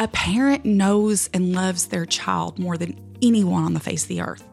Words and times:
A 0.00 0.06
parent 0.06 0.64
knows 0.64 1.28
and 1.34 1.52
loves 1.52 1.86
their 1.86 2.06
child 2.06 2.56
more 2.56 2.76
than 2.76 2.96
anyone 3.20 3.64
on 3.64 3.74
the 3.74 3.80
face 3.80 4.02
of 4.04 4.08
the 4.08 4.20
earth. 4.20 4.44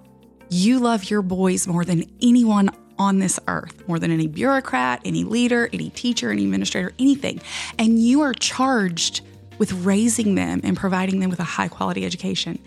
You 0.49 0.79
love 0.79 1.11
your 1.11 1.21
boys 1.21 1.67
more 1.67 1.85
than 1.85 2.03
anyone 2.19 2.71
on 2.97 3.20
this 3.20 3.39
earth, 3.47 3.88
more 3.88 4.00
than 4.00 4.10
any 4.10 4.26
bureaucrat, 4.26 5.02
any 5.05 5.23
leader, 5.23 5.70
any 5.71 5.92
teacher, 5.92 6.31
any 6.31 6.46
administrator, 6.46 6.94
anything. 6.97 7.42
And 7.78 8.02
you 8.02 8.21
are 8.21 8.34
charged 8.34 9.21
with 9.60 9.71
raising 9.71 10.34
them 10.34 10.62
and 10.63 10.76
providing 10.76 11.20
them 11.20 11.29
with 11.29 11.39
a 11.39 11.43
high 11.43 11.68
quality 11.68 12.05
education. 12.05 12.57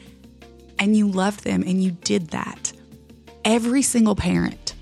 And 0.79 0.97
you 0.97 1.09
loved 1.09 1.43
them 1.43 1.65
and 1.67 1.83
you 1.83 1.91
did 1.91 2.29
that. 2.29 2.73
Every 3.45 3.83
single 3.83 4.15
parent 4.15 4.75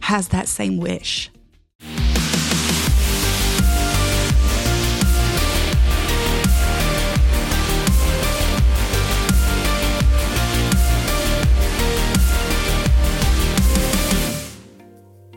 has 0.00 0.28
that 0.28 0.48
same 0.48 0.78
wish. 0.78 1.30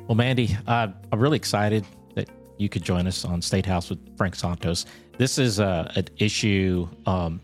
Well, 0.09 0.15
Mandy, 0.15 0.57
uh, 0.65 0.87
I'm 1.11 1.19
really 1.19 1.37
excited 1.37 1.85
that 2.15 2.31
you 2.57 2.67
could 2.67 2.81
join 2.81 3.05
us 3.05 3.23
on 3.23 3.43
State 3.43 3.67
House 3.67 3.91
with 3.91 3.99
Frank 4.17 4.33
Santos. 4.33 4.87
This 5.19 5.37
is 5.37 5.59
uh, 5.59 5.91
an 5.95 6.07
issue, 6.17 6.87
um, 7.05 7.39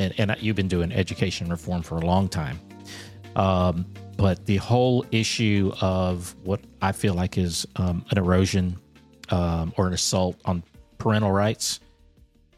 and, 0.00 0.12
and, 0.18 0.36
you've 0.40 0.56
been 0.56 0.66
doing 0.66 0.90
education 0.90 1.48
reform 1.48 1.82
for 1.82 1.98
a 1.98 2.00
long 2.00 2.28
time. 2.28 2.58
Um, 3.36 3.86
but 4.16 4.44
the 4.44 4.56
whole 4.56 5.06
issue 5.12 5.70
of 5.80 6.34
what 6.42 6.62
I 6.82 6.90
feel 6.90 7.14
like 7.14 7.38
is 7.38 7.64
um, 7.76 8.04
an 8.10 8.18
erosion 8.18 8.76
um, 9.30 9.72
or 9.76 9.86
an 9.86 9.92
assault 9.92 10.40
on 10.46 10.64
parental 10.98 11.30
rights 11.30 11.78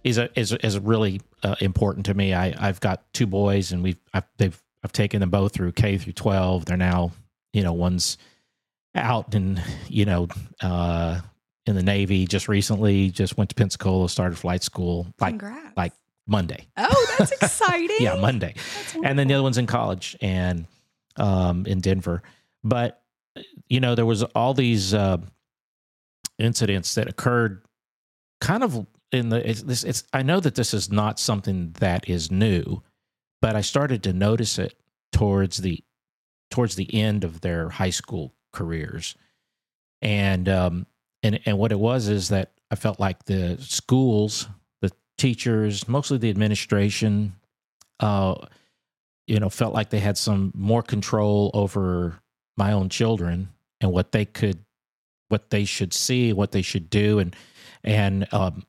is 0.03 0.17
a, 0.17 0.31
is, 0.41 0.53
is 0.53 0.79
really 0.79 1.21
uh, 1.43 1.57
important 1.61 2.07
to 2.07 2.15
me. 2.15 2.33
I, 2.33 2.55
I've 2.59 2.81
got 2.81 3.05
two 3.13 3.27
boys, 3.27 3.73
and 3.73 3.83
we've 3.83 4.01
I've, 4.15 4.25
they've 4.39 4.59
I've 4.83 4.93
taken 4.93 5.21
them 5.21 5.29
both 5.29 5.53
through 5.53 5.73
K 5.73 5.99
through 5.99 6.15
12. 6.15 6.65
They're 6.65 6.79
now, 6.79 7.13
you 7.53 7.63
know, 7.63 7.75
one's 7.75 8.17
out 8.97 9.35
and 9.35 9.63
you 9.89 10.05
know 10.05 10.29
uh, 10.63 11.21
in 11.67 11.75
the 11.75 11.83
Navy 11.83 12.27
just 12.27 12.49
recently. 12.49 13.11
Just 13.11 13.37
went 13.37 13.51
to 13.51 13.55
Pensacola, 13.55 14.09
started 14.09 14.39
flight 14.39 14.63
school. 14.63 15.07
Like 15.21 15.39
Congrats. 15.39 15.77
like 15.77 15.93
Monday. 16.27 16.67
Oh, 16.77 17.15
that's 17.19 17.33
exciting! 17.43 17.97
yeah, 18.01 18.15
Monday. 18.15 18.55
And 19.05 19.19
then 19.19 19.29
the 19.29 19.35
other 19.35 19.43
one's 19.43 19.59
in 19.59 19.67
college 19.67 20.17
and 20.21 20.67
um, 21.17 21.67
in 21.67 21.81
Denver. 21.81 22.23
But 22.65 23.03
you 23.69 23.81
know, 23.81 23.95
there 23.95 24.07
was 24.07 24.23
all 24.23 24.55
these 24.55 24.95
uh, 24.95 25.19
incidents 26.39 26.95
that 26.95 27.09
occurred, 27.09 27.63
kind 28.41 28.63
of 28.63 28.87
in 29.13 29.29
the. 29.29 29.49
It's, 29.49 29.63
this, 29.63 29.85
it's. 29.85 30.05
I 30.13 30.23
know 30.23 30.41
that 30.41 30.55
this 30.55 30.73
is 30.73 30.91
not 30.91 31.19
something 31.19 31.73
that 31.81 32.09
is 32.09 32.31
new, 32.31 32.83
but 33.43 33.57
I 33.57 33.61
started 33.61 34.03
to 34.05 34.13
notice 34.13 34.59
it 34.59 34.79
towards 35.13 35.59
the 35.59 35.83
towards 36.51 36.77
the 36.77 36.93
end 36.95 37.25
of 37.25 37.41
their 37.41 37.69
high 37.69 37.91
school 37.91 38.36
careers. 38.57 39.15
And 40.01 40.49
um, 40.49 40.87
and 41.23 41.41
and 41.45 41.59
what 41.59 41.73
it 41.73 41.79
was 41.79 42.09
is 42.09 42.29
that 42.31 42.53
I 42.71 42.75
felt 42.75 42.99
like 42.99 43.25
the 43.25 43.59
schools, 43.61 44.49
the 44.81 44.91
teachers, 45.19 45.87
mostly 45.89 46.19
the 46.19 46.31
administration, 46.31 47.37
uh, 48.01 48.35
you 49.27 49.39
know, 49.39 49.51
felt 49.51 49.75
like 49.75 49.91
they 49.91 50.01
had 50.01 50.19
some 50.19 50.53
more 50.55 50.83
control 50.83 51.51
over 51.55 52.19
my 52.57 52.73
own 52.73 52.89
children 52.89 53.51
and 53.81 53.93
what 53.93 54.13
they 54.13 54.25
could, 54.25 54.65
what 55.29 55.51
they 55.51 55.65
should 55.65 55.93
see, 55.93 56.33
what 56.33 56.53
they 56.53 56.63
should 56.63 56.89
do, 56.91 57.19
and 57.19 57.37
and 57.85 58.27
um, 58.33 58.65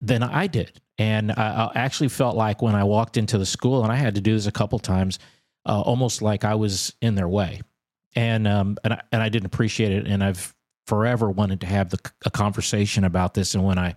than 0.00 0.22
I 0.22 0.48
did. 0.48 0.80
And 0.96 1.32
I, 1.32 1.70
I, 1.74 1.78
actually 1.78 2.08
felt 2.08 2.36
like 2.36 2.62
when 2.62 2.76
I 2.76 2.84
walked 2.84 3.16
into 3.16 3.36
the 3.36 3.46
school, 3.46 3.82
and 3.82 3.92
I 3.92 3.96
had 3.96 4.14
to 4.14 4.20
do 4.20 4.34
this 4.34 4.46
a 4.46 4.52
couple 4.52 4.78
times, 4.78 5.18
uh, 5.66 5.80
almost 5.80 6.22
like 6.22 6.44
I 6.44 6.54
was 6.54 6.94
in 7.00 7.16
their 7.16 7.28
way 7.28 7.62
and 8.14 8.46
um 8.46 8.76
and 8.84 8.94
I, 8.94 9.02
and 9.12 9.22
I 9.22 9.28
didn't 9.28 9.46
appreciate 9.46 9.92
it, 9.92 10.06
and 10.06 10.22
I've 10.22 10.54
forever 10.86 11.30
wanted 11.30 11.60
to 11.62 11.66
have 11.66 11.90
the, 11.90 11.98
a 12.26 12.30
conversation 12.30 13.04
about 13.04 13.34
this. 13.34 13.54
And 13.54 13.64
when 13.64 13.78
I 13.78 13.94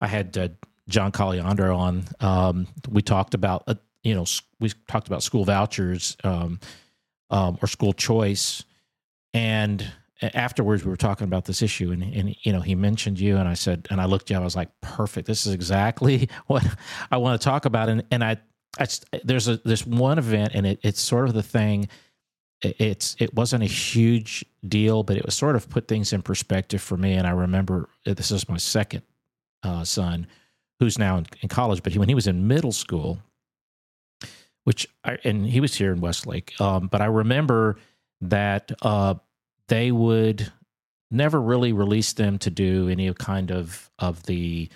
I 0.00 0.06
had 0.06 0.36
uh, 0.36 0.48
John 0.88 1.12
Colyandro 1.12 1.76
on, 1.76 2.04
um, 2.20 2.66
we 2.88 3.02
talked 3.02 3.34
about 3.34 3.64
uh, 3.66 3.74
you 4.02 4.14
know 4.14 4.24
we 4.60 4.70
talked 4.88 5.06
about 5.06 5.22
school 5.22 5.44
vouchers 5.44 6.16
um, 6.24 6.60
um, 7.30 7.58
or 7.62 7.66
school 7.66 7.92
choice, 7.92 8.64
and 9.34 9.92
afterwards 10.22 10.84
we 10.84 10.90
were 10.90 10.96
talking 10.96 11.24
about 11.24 11.44
this 11.44 11.62
issue. 11.62 11.90
And, 11.92 12.02
and 12.02 12.36
you 12.42 12.52
know 12.52 12.60
he 12.60 12.74
mentioned 12.74 13.20
you. 13.20 13.36
And 13.36 13.48
i 13.48 13.54
said 13.54 13.86
and 13.90 14.00
i 14.00 14.06
looked 14.06 14.30
at 14.30 14.34
you. 14.34 14.40
I 14.40 14.44
was 14.44 14.56
like 14.56 14.68
perfect. 14.80 15.26
This 15.26 15.46
is 15.46 15.52
exactly 15.52 16.28
what 16.46 16.64
i 17.10 17.16
want 17.16 17.40
to 17.40 17.44
talk 17.44 17.64
about. 17.64 17.88
And, 17.88 18.04
and 18.10 18.24
I, 18.24 18.38
I 18.78 18.86
there's 19.24 19.48
a 19.48 19.58
this 19.58 19.86
one 19.86 20.18
event. 20.18 20.52
And 20.54 20.66
it, 20.66 20.80
it's 20.82 21.00
sort 21.00 21.28
of 21.28 21.34
the 21.34 21.42
thing 21.42 21.88
it's 22.62 23.16
it 23.18 23.34
wasn't 23.34 23.62
a 23.62 23.66
huge 23.66 24.44
deal, 24.66 25.02
but 25.02 25.16
it 25.16 25.24
was 25.24 25.34
sort 25.34 25.56
of 25.56 25.68
put 25.68 25.88
things 25.88 26.12
in 26.12 26.22
perspective 26.22 26.80
for 26.80 26.96
me. 26.96 27.12
And 27.14 27.26
I 27.26 27.30
remember 27.30 27.88
uh, 28.06 28.14
this 28.14 28.30
is 28.30 28.48
my 28.48 28.56
second 28.56 29.02
uh, 29.62 29.84
son, 29.84 30.26
who's 30.80 30.98
now 30.98 31.18
in, 31.18 31.26
in 31.42 31.48
college, 31.48 31.82
but 31.82 31.92
he, 31.92 31.98
when 31.98 32.08
he 32.08 32.14
was 32.14 32.26
in 32.26 32.46
middle 32.48 32.72
school, 32.72 33.18
which 34.64 34.86
I, 35.04 35.18
and 35.24 35.46
he 35.46 35.60
was 35.60 35.74
here 35.74 35.92
in 35.92 36.00
Westlake, 36.00 36.58
um, 36.60 36.88
but 36.88 37.00
I 37.00 37.06
remember 37.06 37.76
that 38.22 38.72
uh, 38.82 39.14
they 39.68 39.92
would 39.92 40.50
never 41.10 41.40
really 41.40 41.72
release 41.72 42.14
them 42.14 42.38
to 42.38 42.50
do 42.50 42.88
any 42.88 43.12
kind 43.14 43.50
of 43.50 43.90
of 43.98 44.22
the 44.24 44.68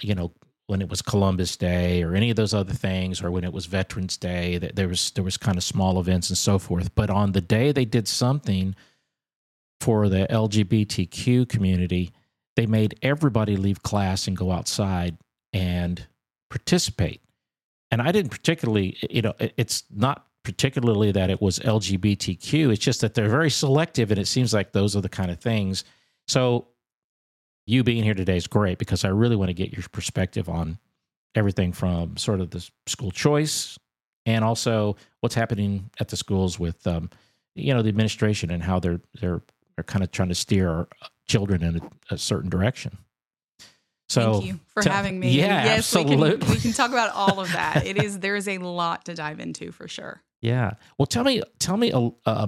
you 0.00 0.14
know 0.14 0.32
when 0.70 0.80
it 0.80 0.88
was 0.88 1.02
Columbus 1.02 1.56
Day 1.56 2.00
or 2.04 2.14
any 2.14 2.30
of 2.30 2.36
those 2.36 2.54
other 2.54 2.72
things, 2.72 3.20
or 3.20 3.30
when 3.32 3.42
it 3.42 3.52
was 3.52 3.66
Veterans 3.66 4.16
Day, 4.16 4.56
that 4.58 4.76
there 4.76 4.86
was 4.86 5.10
there 5.10 5.24
was 5.24 5.36
kind 5.36 5.58
of 5.58 5.64
small 5.64 5.98
events 5.98 6.30
and 6.30 6.38
so 6.38 6.60
forth. 6.60 6.94
But 6.94 7.10
on 7.10 7.32
the 7.32 7.40
day 7.40 7.72
they 7.72 7.84
did 7.84 8.06
something 8.06 8.76
for 9.80 10.08
the 10.08 10.28
LGBTQ 10.30 11.48
community, 11.48 12.12
they 12.54 12.66
made 12.66 12.96
everybody 13.02 13.56
leave 13.56 13.82
class 13.82 14.28
and 14.28 14.36
go 14.36 14.52
outside 14.52 15.18
and 15.52 16.06
participate. 16.50 17.20
And 17.90 18.00
I 18.00 18.12
didn't 18.12 18.30
particularly, 18.30 18.96
you 19.10 19.22
know, 19.22 19.34
it's 19.40 19.82
not 19.90 20.26
particularly 20.44 21.10
that 21.10 21.30
it 21.30 21.42
was 21.42 21.58
LGBTQ. 21.58 22.72
It's 22.72 22.84
just 22.84 23.00
that 23.00 23.14
they're 23.14 23.28
very 23.28 23.50
selective, 23.50 24.12
and 24.12 24.20
it 24.20 24.28
seems 24.28 24.54
like 24.54 24.70
those 24.70 24.94
are 24.94 25.00
the 25.00 25.08
kind 25.08 25.32
of 25.32 25.40
things. 25.40 25.82
So 26.28 26.68
you 27.70 27.84
being 27.84 28.02
here 28.02 28.14
today 28.14 28.36
is 28.36 28.46
great 28.46 28.78
because 28.78 29.04
I 29.04 29.08
really 29.08 29.36
want 29.36 29.48
to 29.48 29.54
get 29.54 29.72
your 29.72 29.84
perspective 29.92 30.48
on 30.48 30.78
everything 31.34 31.72
from 31.72 32.16
sort 32.16 32.40
of 32.40 32.50
the 32.50 32.68
school 32.86 33.10
choice 33.10 33.78
and 34.26 34.44
also 34.44 34.96
what's 35.20 35.34
happening 35.34 35.90
at 36.00 36.08
the 36.08 36.16
schools 36.16 36.58
with 36.58 36.86
um, 36.86 37.10
you 37.54 37.72
know 37.72 37.82
the 37.82 37.88
administration 37.88 38.50
and 38.50 38.62
how 38.62 38.80
they're 38.80 39.00
they're 39.20 39.42
they're 39.76 39.84
kind 39.84 40.02
of 40.02 40.10
trying 40.10 40.28
to 40.28 40.34
steer 40.34 40.68
our 40.68 40.88
children 41.28 41.62
in 41.62 41.76
a, 41.76 42.14
a 42.14 42.18
certain 42.18 42.50
direction. 42.50 42.98
So 44.08 44.34
thank 44.34 44.46
you 44.46 44.60
for 44.66 44.82
having 44.82 45.20
me. 45.20 45.30
Yeah, 45.30 45.64
yes, 45.64 45.78
absolutely. 45.78 46.30
We 46.30 46.38
can, 46.38 46.50
we 46.50 46.56
can 46.56 46.72
talk 46.72 46.90
about 46.90 47.14
all 47.14 47.38
of 47.38 47.52
that. 47.52 47.86
it 47.86 48.02
is 48.02 48.18
there 48.18 48.34
is 48.34 48.48
a 48.48 48.58
lot 48.58 49.04
to 49.04 49.14
dive 49.14 49.38
into 49.38 49.70
for 49.70 49.86
sure. 49.86 50.20
Yeah. 50.42 50.72
Well, 50.98 51.06
tell 51.06 51.22
me, 51.22 51.42
tell 51.58 51.76
me, 51.76 51.92
a, 51.92 52.10
uh, 52.26 52.46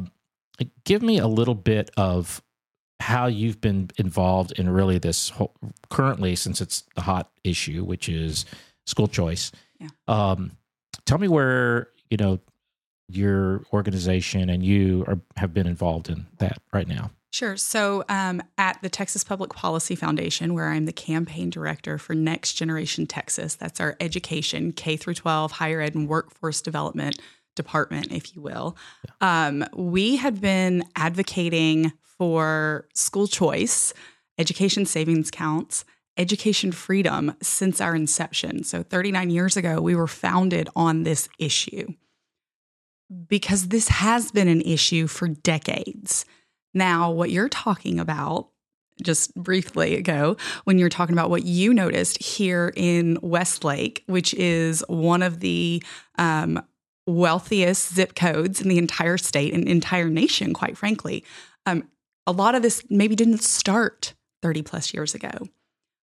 give 0.85 1.03
me 1.03 1.19
a 1.19 1.29
little 1.29 1.55
bit 1.55 1.91
of 1.97 2.43
how 3.03 3.27
you've 3.27 3.61
been 3.61 3.91
involved 3.99 4.53
in 4.53 4.71
really 4.71 4.99
this 4.99 5.31
whole, 5.31 5.53
currently 5.91 6.37
since 6.37 6.61
it's 6.61 6.85
the 6.95 7.03
hot 7.03 7.31
issue, 7.43 7.83
which 7.85 8.09
is 8.09 8.47
school 8.87 9.09
choice. 9.09 9.51
Yeah. 9.81 9.89
Um, 10.07 10.53
tell 11.05 11.19
me 11.19 11.27
where 11.29 11.89
you 12.11 12.17
know 12.17 12.39
your 13.09 13.65
organization 13.73 14.49
and 14.49 14.65
you 14.65 15.05
are, 15.09 15.19
have 15.37 15.53
been 15.53 15.67
involved 15.67 16.09
in 16.09 16.27
that 16.39 16.59
right 16.73 16.87
now. 16.87 17.11
Sure. 17.33 17.57
So, 17.57 18.05
um, 18.09 18.43
at 18.59 18.81
the 18.83 18.91
Texas 18.91 19.25
Public 19.25 19.55
Policy 19.55 19.97
Foundation, 19.97 20.53
where 20.53 20.69
I'm 20.69 20.85
the 20.85 20.93
campaign 20.93 21.49
director 21.51 21.99
for 21.99 22.15
Next 22.15 22.53
Generation 22.53 23.07
Texas, 23.07 23.55
that's 23.55 23.81
our 23.81 23.97
education, 24.01 24.73
K 24.73 24.97
through 24.97 25.15
12, 25.15 25.53
higher 25.53 25.81
ed, 25.81 25.95
and 25.95 26.09
workforce 26.09 26.61
development 26.61 27.19
department, 27.55 28.13
if 28.13 28.35
you 28.35 28.43
will. 28.43 28.77
Yeah. 29.21 29.47
Um, 29.47 29.65
we 29.75 30.17
had 30.17 30.41
been 30.41 30.85
advocating 30.97 31.93
for 32.03 32.87
school 32.95 33.27
choice, 33.27 33.93
education 34.39 34.87
savings 34.87 35.31
counts, 35.31 35.85
education 36.17 36.73
freedom 36.73 37.35
since 37.43 37.81
our 37.81 37.95
inception. 37.95 38.65
So 38.65 38.83
39 38.83 39.31
years 39.31 39.57
ago, 39.57 39.81
we 39.81 39.95
were 39.95 40.07
founded 40.07 40.69
on 40.77 41.03
this 41.03 41.29
issue 41.39 41.95
because 43.27 43.69
this 43.69 43.89
has 43.89 44.31
been 44.31 44.49
an 44.49 44.63
issue 44.63 45.07
for 45.07 45.29
decades. 45.29 46.25
Now, 46.75 47.11
what 47.11 47.31
you're 47.31 47.49
talking 47.49 47.99
about, 47.99 48.49
just 49.03 49.35
briefly 49.35 49.97
ago, 49.97 50.37
when 50.65 50.79
you're 50.79 50.89
talking 50.89 51.15
about 51.15 51.31
what 51.31 51.45
you 51.45 51.75
noticed 51.75 52.23
here 52.23 52.73
in 52.77 53.19
Westlake, 53.23 54.05
which 54.07 54.33
is 54.35 54.85
one 54.89 55.23
of 55.23 55.41
the 55.41 55.83
um, 56.19 56.63
wealthiest 57.07 57.95
zip 57.95 58.15
codes 58.15 58.61
in 58.61 58.69
the 58.69 58.79
entire 58.79 59.19
state 59.19 59.53
and 59.53 59.69
entire 59.69 60.09
nation, 60.09 60.53
quite 60.55 60.77
frankly. 60.77 61.25
Um, 61.67 61.89
a 62.27 62.33
lot 62.33 62.55
of 62.55 62.63
this 62.63 62.85
maybe 62.89 63.17
didn't 63.17 63.43
start 63.43 64.15
30 64.43 64.63
plus 64.63 64.95
years 64.95 65.15
ago. 65.15 65.31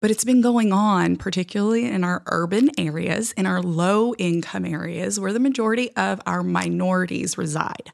But 0.01 0.11
it's 0.11 0.25
been 0.25 0.41
going 0.41 0.73
on, 0.73 1.15
particularly 1.15 1.85
in 1.85 2.03
our 2.03 2.23
urban 2.25 2.69
areas, 2.77 3.31
in 3.33 3.45
our 3.45 3.61
low 3.61 4.13
income 4.15 4.65
areas 4.65 5.17
where 5.17 5.31
the 5.31 5.39
majority 5.39 5.95
of 5.95 6.19
our 6.25 6.43
minorities 6.43 7.37
reside. 7.37 7.93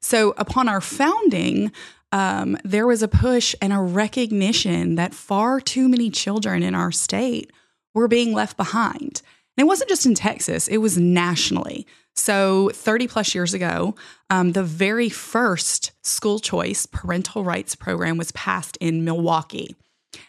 So, 0.00 0.32
upon 0.36 0.68
our 0.68 0.80
founding, 0.80 1.72
um, 2.12 2.56
there 2.64 2.86
was 2.86 3.02
a 3.02 3.08
push 3.08 3.54
and 3.60 3.72
a 3.72 3.78
recognition 3.78 4.94
that 4.94 5.14
far 5.14 5.60
too 5.60 5.88
many 5.88 6.08
children 6.10 6.62
in 6.62 6.74
our 6.74 6.92
state 6.92 7.50
were 7.94 8.08
being 8.08 8.32
left 8.32 8.56
behind. 8.56 9.22
And 9.56 9.64
it 9.64 9.66
wasn't 9.66 9.90
just 9.90 10.06
in 10.06 10.14
Texas, 10.14 10.68
it 10.68 10.78
was 10.78 10.98
nationally. 10.98 11.86
So, 12.16 12.70
30 12.74 13.06
plus 13.08 13.34
years 13.34 13.54
ago, 13.54 13.94
um, 14.28 14.52
the 14.52 14.62
very 14.64 15.08
first 15.08 15.92
school 16.02 16.38
choice 16.38 16.84
parental 16.86 17.44
rights 17.44 17.74
program 17.74 18.18
was 18.18 18.32
passed 18.32 18.76
in 18.80 19.04
Milwaukee. 19.04 19.74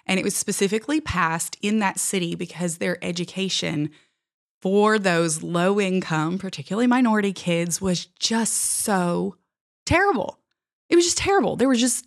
And 0.05 0.19
it 0.19 0.23
was 0.23 0.35
specifically 0.35 1.01
passed 1.01 1.57
in 1.61 1.79
that 1.79 1.99
city 1.99 2.35
because 2.35 2.77
their 2.77 3.03
education 3.03 3.89
for 4.61 4.99
those 4.99 5.41
low 5.41 5.79
income, 5.79 6.37
particularly 6.37 6.85
minority 6.85 7.33
kids, 7.33 7.81
was 7.81 8.05
just 8.19 8.53
so 8.53 9.35
terrible. 9.87 10.37
It 10.89 10.95
was 10.95 11.05
just 11.05 11.17
terrible. 11.17 11.55
There 11.55 11.67
was 11.69 11.79
just 11.79 12.05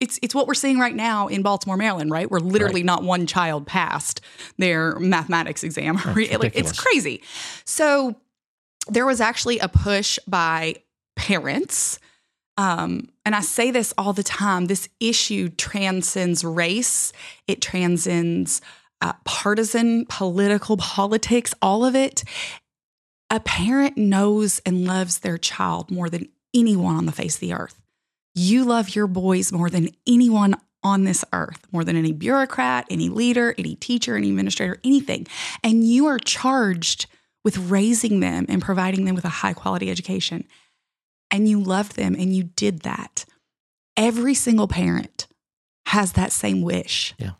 it's 0.00 0.18
it's 0.22 0.34
what 0.34 0.46
we're 0.46 0.54
seeing 0.54 0.78
right 0.78 0.94
now 0.94 1.28
in 1.28 1.40
Baltimore, 1.42 1.78
Maryland, 1.78 2.10
right? 2.10 2.30
Where 2.30 2.40
literally 2.40 2.80
Right. 2.80 2.84
not 2.86 3.02
one 3.02 3.26
child 3.26 3.66
passed 3.66 4.20
their 4.58 4.98
mathematics 4.98 5.62
exam. 5.64 5.96
Like 6.14 6.54
it's 6.54 6.78
crazy. 6.78 7.22
So 7.64 8.14
there 8.88 9.06
was 9.06 9.20
actually 9.20 9.58
a 9.58 9.68
push 9.68 10.18
by 10.26 10.76
parents. 11.16 11.98
Um, 12.56 13.08
and 13.24 13.34
I 13.34 13.40
say 13.40 13.70
this 13.70 13.92
all 13.98 14.12
the 14.12 14.22
time 14.22 14.66
this 14.66 14.88
issue 15.00 15.48
transcends 15.48 16.44
race, 16.44 17.12
it 17.48 17.60
transcends 17.60 18.60
uh, 19.00 19.12
partisan, 19.24 20.06
political 20.06 20.76
politics, 20.76 21.54
all 21.60 21.84
of 21.84 21.94
it. 21.94 22.24
A 23.30 23.40
parent 23.40 23.96
knows 23.96 24.60
and 24.64 24.84
loves 24.84 25.18
their 25.18 25.38
child 25.38 25.90
more 25.90 26.08
than 26.08 26.28
anyone 26.54 26.94
on 26.94 27.06
the 27.06 27.12
face 27.12 27.34
of 27.34 27.40
the 27.40 27.52
earth. 27.52 27.80
You 28.34 28.64
love 28.64 28.94
your 28.94 29.06
boys 29.06 29.52
more 29.52 29.70
than 29.70 29.88
anyone 30.06 30.54
on 30.82 31.04
this 31.04 31.24
earth, 31.32 31.66
more 31.72 31.84
than 31.84 31.96
any 31.96 32.12
bureaucrat, 32.12 32.86
any 32.90 33.08
leader, 33.08 33.54
any 33.58 33.74
teacher, 33.74 34.16
any 34.16 34.28
administrator, 34.28 34.78
anything. 34.84 35.26
And 35.62 35.84
you 35.84 36.06
are 36.06 36.18
charged 36.18 37.06
with 37.44 37.58
raising 37.58 38.20
them 38.20 38.46
and 38.48 38.62
providing 38.62 39.04
them 39.04 39.14
with 39.14 39.24
a 39.24 39.30
high 39.30 39.52
quality 39.52 39.90
education. 39.90 40.44
And 41.30 41.48
you 41.48 41.60
loved 41.60 41.96
them 41.96 42.14
and 42.14 42.34
you 42.34 42.44
did 42.44 42.80
that. 42.80 43.24
Every 43.96 44.34
single 44.34 44.66
parent 44.66 45.26
has 45.86 46.12
that 46.12 46.32
same 46.32 46.62
wish. 46.62 47.14
Yeah. 47.18 47.32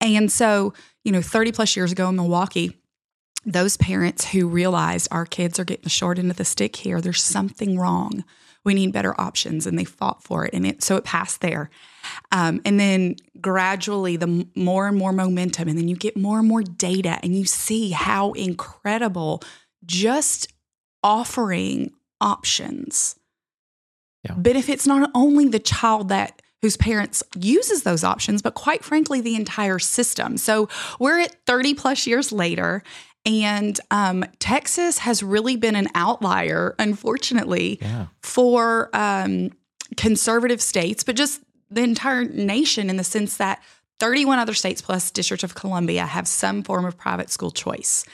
And 0.00 0.30
so, 0.30 0.74
you 1.04 1.12
know, 1.12 1.22
30 1.22 1.52
plus 1.52 1.76
years 1.76 1.92
ago 1.92 2.08
in 2.08 2.16
Milwaukee, 2.16 2.76
those 3.44 3.76
parents 3.76 4.26
who 4.26 4.48
realized 4.48 5.08
our 5.10 5.24
kids 5.24 5.58
are 5.58 5.64
getting 5.64 5.84
the 5.84 5.90
short 5.90 6.18
end 6.18 6.30
of 6.30 6.36
the 6.36 6.44
stick 6.44 6.76
here, 6.76 7.00
there's 7.00 7.22
something 7.22 7.78
wrong. 7.78 8.24
We 8.64 8.74
need 8.74 8.92
better 8.92 9.18
options, 9.18 9.66
and 9.66 9.78
they 9.78 9.84
fought 9.84 10.22
for 10.22 10.44
it, 10.44 10.52
and 10.52 10.66
it 10.66 10.82
so 10.82 10.96
it 10.96 11.04
passed 11.04 11.40
there. 11.40 11.70
Um, 12.32 12.60
and 12.64 12.78
then 12.78 13.16
gradually, 13.40 14.16
the 14.16 14.46
more 14.54 14.86
and 14.88 14.96
more 14.96 15.12
momentum, 15.12 15.68
and 15.68 15.76
then 15.78 15.88
you 15.88 15.96
get 15.96 16.16
more 16.16 16.38
and 16.38 16.48
more 16.48 16.62
data, 16.62 17.18
and 17.22 17.34
you 17.36 17.44
see 17.44 17.90
how 17.90 18.32
incredible 18.32 19.42
just 19.84 20.52
offering 21.02 21.92
options 22.20 23.14
Yeah. 24.24 24.34
benefits 24.34 24.86
not 24.86 25.10
only 25.14 25.46
the 25.48 25.60
child 25.60 26.08
that 26.08 26.42
whose 26.60 26.76
parents 26.76 27.22
uses 27.38 27.84
those 27.84 28.02
options 28.02 28.42
but 28.42 28.54
quite 28.54 28.82
frankly 28.84 29.20
the 29.20 29.36
entire 29.36 29.78
system 29.78 30.36
so 30.36 30.68
we're 30.98 31.20
at 31.20 31.36
30 31.46 31.74
plus 31.74 32.04
years 32.08 32.32
later 32.32 32.82
and 33.24 33.78
um, 33.92 34.24
texas 34.40 34.98
has 34.98 35.22
really 35.22 35.54
been 35.54 35.76
an 35.76 35.86
outlier 35.94 36.74
unfortunately 36.80 37.78
Yeah. 37.80 38.06
for 38.22 38.90
um, 38.92 39.50
conservative 39.96 40.60
states, 40.60 41.02
but 41.04 41.14
just 41.16 41.40
the 41.70 41.82
entire 41.82 42.24
nation 42.24 42.90
in 42.90 42.96
the 42.96 43.04
sense 43.04 43.36
that 43.36 43.62
31 44.00 44.38
other 44.38 44.54
states 44.54 44.80
plus 44.80 45.10
District 45.10 45.42
of 45.42 45.54
Columbia 45.54 46.06
have 46.06 46.28
some 46.28 46.62
form 46.62 46.84
of 46.84 46.96
private 46.96 47.30
school 47.30 47.50
choice. 47.50 48.04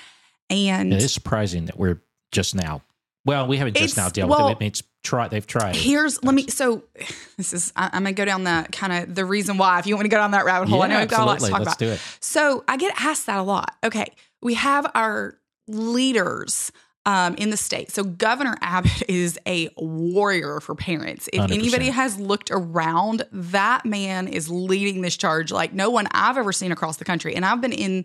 And 0.50 0.92
It 0.92 1.02
is 1.02 1.12
surprising 1.12 1.66
that 1.66 1.78
we're 1.78 2.00
just 2.32 2.54
now. 2.54 2.82
Well, 3.24 3.46
we 3.46 3.56
haven't 3.56 3.76
just 3.76 3.96
now 3.96 4.08
dealt 4.10 4.30
well, 4.30 4.48
with 4.48 4.60
it. 4.60 4.66
It's 4.66 4.82
try. 5.02 5.28
They've 5.28 5.46
tried. 5.46 5.76
here's 5.76 6.22
let 6.22 6.34
me 6.34 6.48
so 6.48 6.82
this 7.36 7.52
is 7.52 7.72
I, 7.76 7.90
I'm 7.92 8.02
gonna 8.02 8.12
go 8.12 8.24
down 8.24 8.44
the 8.44 8.66
kind 8.72 8.92
of 8.92 9.14
the 9.14 9.24
reason 9.24 9.56
why 9.56 9.78
if 9.78 9.86
you 9.86 9.94
want 9.94 10.04
me 10.04 10.10
to 10.10 10.14
go 10.14 10.18
down 10.18 10.32
that 10.32 10.44
rabbit 10.44 10.68
hole 10.68 10.82
I 10.82 10.88
know 10.88 10.94
Yeah, 10.94 11.00
we've 11.00 11.08
got 11.08 11.22
a 11.22 11.24
lot 11.24 11.40
to 11.40 11.48
talk 11.48 11.60
Let's 11.60 11.80
about. 11.80 11.98
So 12.20 12.64
I 12.68 12.76
get 12.76 12.92
asked 13.00 13.26
that 13.26 13.38
a 13.38 13.42
lot. 13.42 13.76
Okay, 13.82 14.06
we 14.42 14.54
have 14.54 14.90
our 14.94 15.38
leaders 15.68 16.70
um, 17.06 17.34
in 17.34 17.50
the 17.50 17.56
state. 17.56 17.90
So 17.90 18.04
Governor 18.04 18.56
Abbott 18.60 19.02
is 19.08 19.38
a 19.46 19.68
warrior 19.76 20.60
for 20.60 20.74
parents. 20.74 21.28
If 21.32 21.40
100%. 21.40 21.52
anybody 21.52 21.86
has 21.90 22.18
looked 22.18 22.50
around, 22.50 23.24
that 23.32 23.84
man 23.84 24.28
is 24.28 24.50
leading 24.50 25.02
this 25.02 25.16
charge 25.16 25.52
like 25.52 25.72
no 25.72 25.90
one 25.90 26.06
I've 26.12 26.38
ever 26.38 26.52
seen 26.52 26.72
across 26.72 26.96
the 26.96 27.04
country. 27.04 27.34
And 27.34 27.44
I've 27.44 27.60
been 27.60 27.72
in 27.72 28.04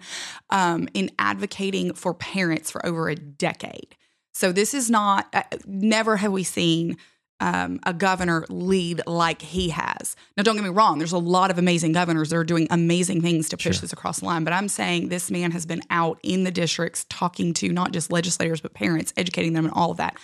um, 0.50 0.88
in 0.94 1.12
advocating 1.20 1.94
for 1.94 2.14
parents 2.14 2.72
for 2.72 2.86
over 2.86 3.10
a 3.10 3.16
decade. 3.16 3.96
So 4.34 4.52
this 4.52 4.74
is 4.74 4.90
not. 4.90 5.28
Uh, 5.34 5.44
never 5.66 6.18
have 6.18 6.32
we 6.32 6.44
seen 6.44 6.98
um, 7.40 7.80
a 7.86 7.94
governor 7.94 8.46
lead 8.50 9.02
like 9.08 9.42
he 9.42 9.70
has. 9.70 10.16
Now, 10.36 10.44
don't 10.44 10.56
get 10.56 10.64
me 10.64 10.70
wrong, 10.70 10.98
there's 10.98 11.12
a 11.14 11.18
lot 11.18 11.52
of 11.52 11.58
amazing 11.58 11.94
governors 11.94 12.30
that 12.30 12.36
are 12.36 12.44
doing 12.44 12.68
amazing 12.70 13.22
things 13.22 13.50
to 13.50 13.58
push 13.58 13.64
Sure. 13.64 13.82
this 13.82 13.94
across 13.94 14.20
the 14.20 14.26
line, 14.26 14.44
but 14.44 14.54
I'm 14.54 14.68
saying 14.68 15.10
this 15.10 15.32
man 15.32 15.52
has 15.52 15.66
been 15.66 15.82
out 15.90 16.20
in 16.24 16.44
the 16.44 16.52
districts 16.52 17.06
talking 17.10 17.54
to 17.56 17.70
not 17.70 17.92
just 17.92 18.12
legislators, 18.12 18.62
but 18.62 18.74
parents, 18.74 19.14
educating 19.16 19.54
them 19.54 19.66
and 19.66 19.74
all 19.74 19.92
of 19.92 19.98
that. 19.98 20.18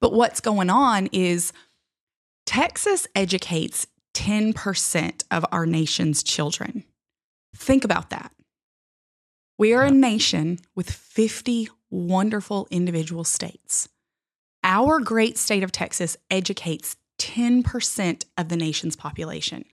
But 0.00 0.12
what's 0.12 0.40
going 0.40 0.70
on 0.70 1.06
is 1.12 1.52
Texas 2.46 3.06
educates 3.14 3.86
10% 4.14 5.24
of 5.30 5.44
our 5.52 5.66
nation's 5.66 6.22
children. 6.22 6.84
Think 7.54 7.84
about 7.84 8.10
that. 8.10 8.32
We 9.58 9.72
are 9.72 9.84
a 9.84 9.90
nation 9.90 10.58
with 10.74 10.90
50 10.90 11.68
wonderful 11.90 12.66
individual 12.70 13.24
states. 13.24 13.88
Our 14.68 14.98
great 14.98 15.38
state 15.38 15.62
of 15.62 15.70
Texas 15.70 16.16
educates 16.28 16.96
10% 17.20 18.24
of 18.36 18.48
the 18.48 18.56
nation's 18.56 18.96
population. 18.96 19.64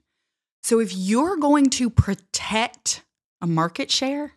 So 0.62 0.78
if 0.78 0.94
you're 0.94 1.36
going 1.36 1.68
to 1.70 1.90
protect 1.90 3.02
a 3.42 3.46
market 3.48 3.90
share, 3.90 4.34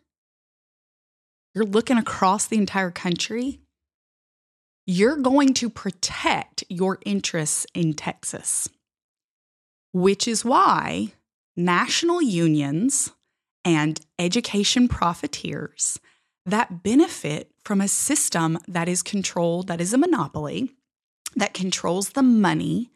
you're 1.53 1.63
looking 1.63 1.99
across 1.99 2.47
the 2.47 2.57
entire 2.57 2.89
country, 2.89 3.59
you're 4.87 5.17
going 5.17 5.53
to 5.53 5.69
protect 5.69 6.63
your 6.69 6.97
interests 7.05 7.67
in 7.75 7.93
Texas, 7.93 8.67
which 9.93 10.27
is 10.27 10.43
why 10.43 11.13
national 11.55 12.23
unions 12.23 13.11
and 13.63 14.01
education 14.17 14.87
profiteers 14.87 15.99
that 16.47 16.81
benefit 16.81 17.51
from 17.67 17.81
a 17.81 17.87
system 17.89 18.57
that 18.65 18.87
is 18.87 19.03
controlled, 19.03 19.67
that 19.67 19.81
is 19.81 19.91
a 19.91 19.97
monopoly, 19.97 20.71
that 21.35 21.53
controls 21.53 22.11
the 22.11 22.23
money 22.23 22.89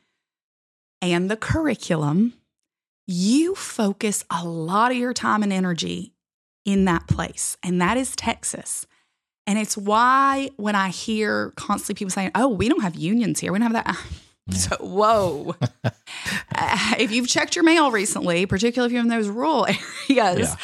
and 1.01 1.29
the 1.29 1.35
curriculum, 1.35 2.31
you 3.05 3.53
focus 3.53 4.23
a 4.29 4.45
lot 4.45 4.89
of 4.89 4.95
your 4.95 5.13
time 5.13 5.43
and 5.43 5.51
energy 5.51 6.13
in 6.63 6.85
that 6.85 7.05
place. 7.05 7.57
And 7.61 7.81
that 7.81 7.97
is 7.97 8.15
Texas. 8.15 8.87
And 9.45 9.59
it's 9.59 9.75
why 9.75 10.51
when 10.55 10.75
I 10.75 10.87
hear 10.87 11.51
constantly 11.57 11.99
people 11.99 12.11
saying, 12.11 12.31
oh, 12.33 12.47
we 12.47 12.69
don't 12.69 12.81
have 12.81 12.95
unions 12.95 13.41
here, 13.41 13.51
we 13.51 13.59
don't 13.59 13.73
have 13.73 13.85
that. 13.85 13.97
So, 14.51 14.75
whoa. 14.77 15.55
Uh, 16.53 16.95
if 16.99 17.11
you've 17.11 17.27
checked 17.27 17.55
your 17.55 17.63
mail 17.63 17.91
recently, 17.91 18.45
particularly 18.45 18.87
if 18.87 18.93
you're 18.93 19.01
in 19.01 19.07
those 19.07 19.29
rural 19.29 19.65
areas, 20.09 20.49
Yeah. 20.49 20.55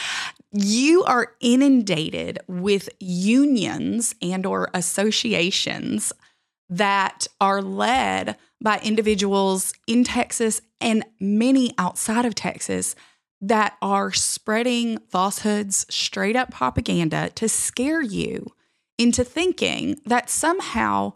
You 0.51 1.03
are 1.03 1.33
inundated 1.39 2.39
with 2.47 2.89
unions 2.99 4.15
and 4.21 4.45
or 4.45 4.69
associations 4.73 6.13
that 6.69 7.27
are 7.39 7.61
led 7.61 8.37
by 8.61 8.79
individuals 8.79 9.73
in 9.87 10.03
Texas 10.03 10.61
and 10.81 11.03
many 11.19 11.73
outside 11.77 12.25
of 12.25 12.35
Texas 12.35 12.95
that 13.39 13.77
are 13.81 14.11
spreading 14.11 14.97
falsehoods, 15.09 15.85
straight 15.89 16.35
up 16.35 16.51
propaganda 16.51 17.29
to 17.35 17.47
scare 17.47 18.01
you 18.01 18.47
into 18.97 19.23
thinking 19.23 19.95
that 20.05 20.29
somehow 20.29 21.13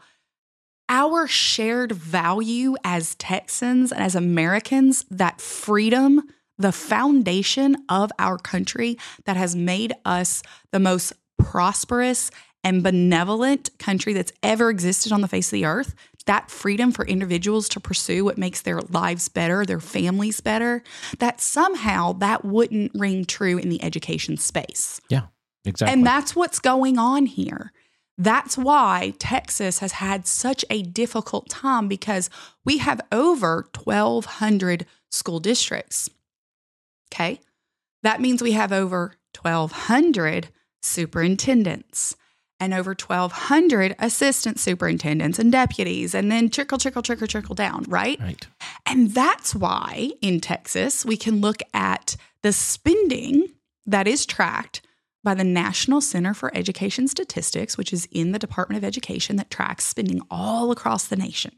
our 0.88 1.26
shared 1.26 1.92
value 1.92 2.76
as 2.84 3.16
Texans 3.16 3.92
and 3.92 4.04
as 4.04 4.14
Americans, 4.14 5.06
that 5.10 5.42
freedom, 5.42 6.22
the 6.62 6.72
foundation 6.72 7.78
of 7.90 8.12
our 8.20 8.38
country 8.38 8.98
that 9.26 9.38
has 9.38 9.56
made 9.56 9.94
us 10.06 10.44
the 10.72 10.80
most 10.80 11.14
prosperous 11.38 12.32
and 12.64 12.84
benevolent 12.84 13.70
country 13.80 14.14
that's 14.14 14.32
ever 14.44 14.70
existed 14.70 15.12
on 15.12 15.22
the 15.22 15.28
face 15.28 15.48
of 15.48 15.54
the 15.54 15.66
earth, 15.66 15.96
that 16.26 16.52
freedom 16.52 16.92
for 16.92 17.06
individuals 17.06 17.68
to 17.70 17.80
pursue 17.80 18.24
what 18.24 18.38
makes 18.38 18.62
their 18.62 18.82
lives 18.82 19.28
better, 19.28 19.66
their 19.66 19.80
families 19.80 20.40
better, 20.42 20.84
that 21.18 21.42
somehow 21.42 22.14
that 22.14 22.46
wouldn't 22.46 22.92
ring 22.94 23.26
true 23.26 23.58
in 23.58 23.70
the 23.70 23.84
education 23.84 24.38
space. 24.38 25.02
Yeah, 25.10 25.24
exactly. 25.66 25.94
And 25.94 26.06
that's 26.06 26.36
what's 26.36 26.60
going 26.60 27.00
on 27.00 27.26
here. 27.26 27.72
That's 28.18 28.56
why 28.56 29.14
Texas 29.18 29.80
has 29.80 29.94
had 29.94 30.28
such 30.28 30.64
a 30.70 30.84
difficult 30.84 31.50
time 31.50 31.88
because 31.88 32.30
we 32.64 32.78
have 32.78 33.02
over 33.12 33.68
1,200 33.76 34.86
school 35.10 35.40
districts. 35.40 36.08
Okay. 37.14 37.40
That 38.04 38.22
means 38.22 38.42
we 38.42 38.54
have 38.54 38.72
over 38.72 39.16
1,200 39.40 40.50
superintendents 40.82 42.16
and 42.60 42.74
over 42.74 42.92
1,200 42.92 43.96
assistant 43.98 44.60
superintendents 44.60 45.40
and 45.40 45.52
deputies, 45.52 46.14
and 46.14 46.32
then 46.32 46.48
trickle, 46.48 46.78
trickle, 46.78 47.02
trickle, 47.02 47.26
trickle 47.26 47.56
down, 47.56 47.84
right? 47.88 48.20
Right. 48.20 48.48
And 48.86 49.12
that's 49.16 49.56
why 49.56 50.12
in 50.22 50.40
Texas, 50.40 51.04
we 51.04 51.18
can 51.18 51.42
look 51.42 51.64
at 51.74 52.16
the 52.44 52.54
spending 52.54 53.48
that 53.88 54.08
is 54.08 54.28
tracked 54.28 54.82
by 55.24 55.34
the 55.34 55.44
National 55.44 56.02
Center 56.02 56.36
for 56.36 56.56
Education 56.56 57.08
Statistics, 57.08 57.78
which 57.78 57.92
is 57.92 58.08
in 58.12 58.32
the 58.32 58.40
Department 58.40 58.78
of 58.78 58.84
Education 58.84 59.38
that 59.38 59.50
tracks 59.50 59.86
spending 59.86 60.22
all 60.30 60.72
across 60.72 61.08
the 61.08 61.16
nation. 61.16 61.54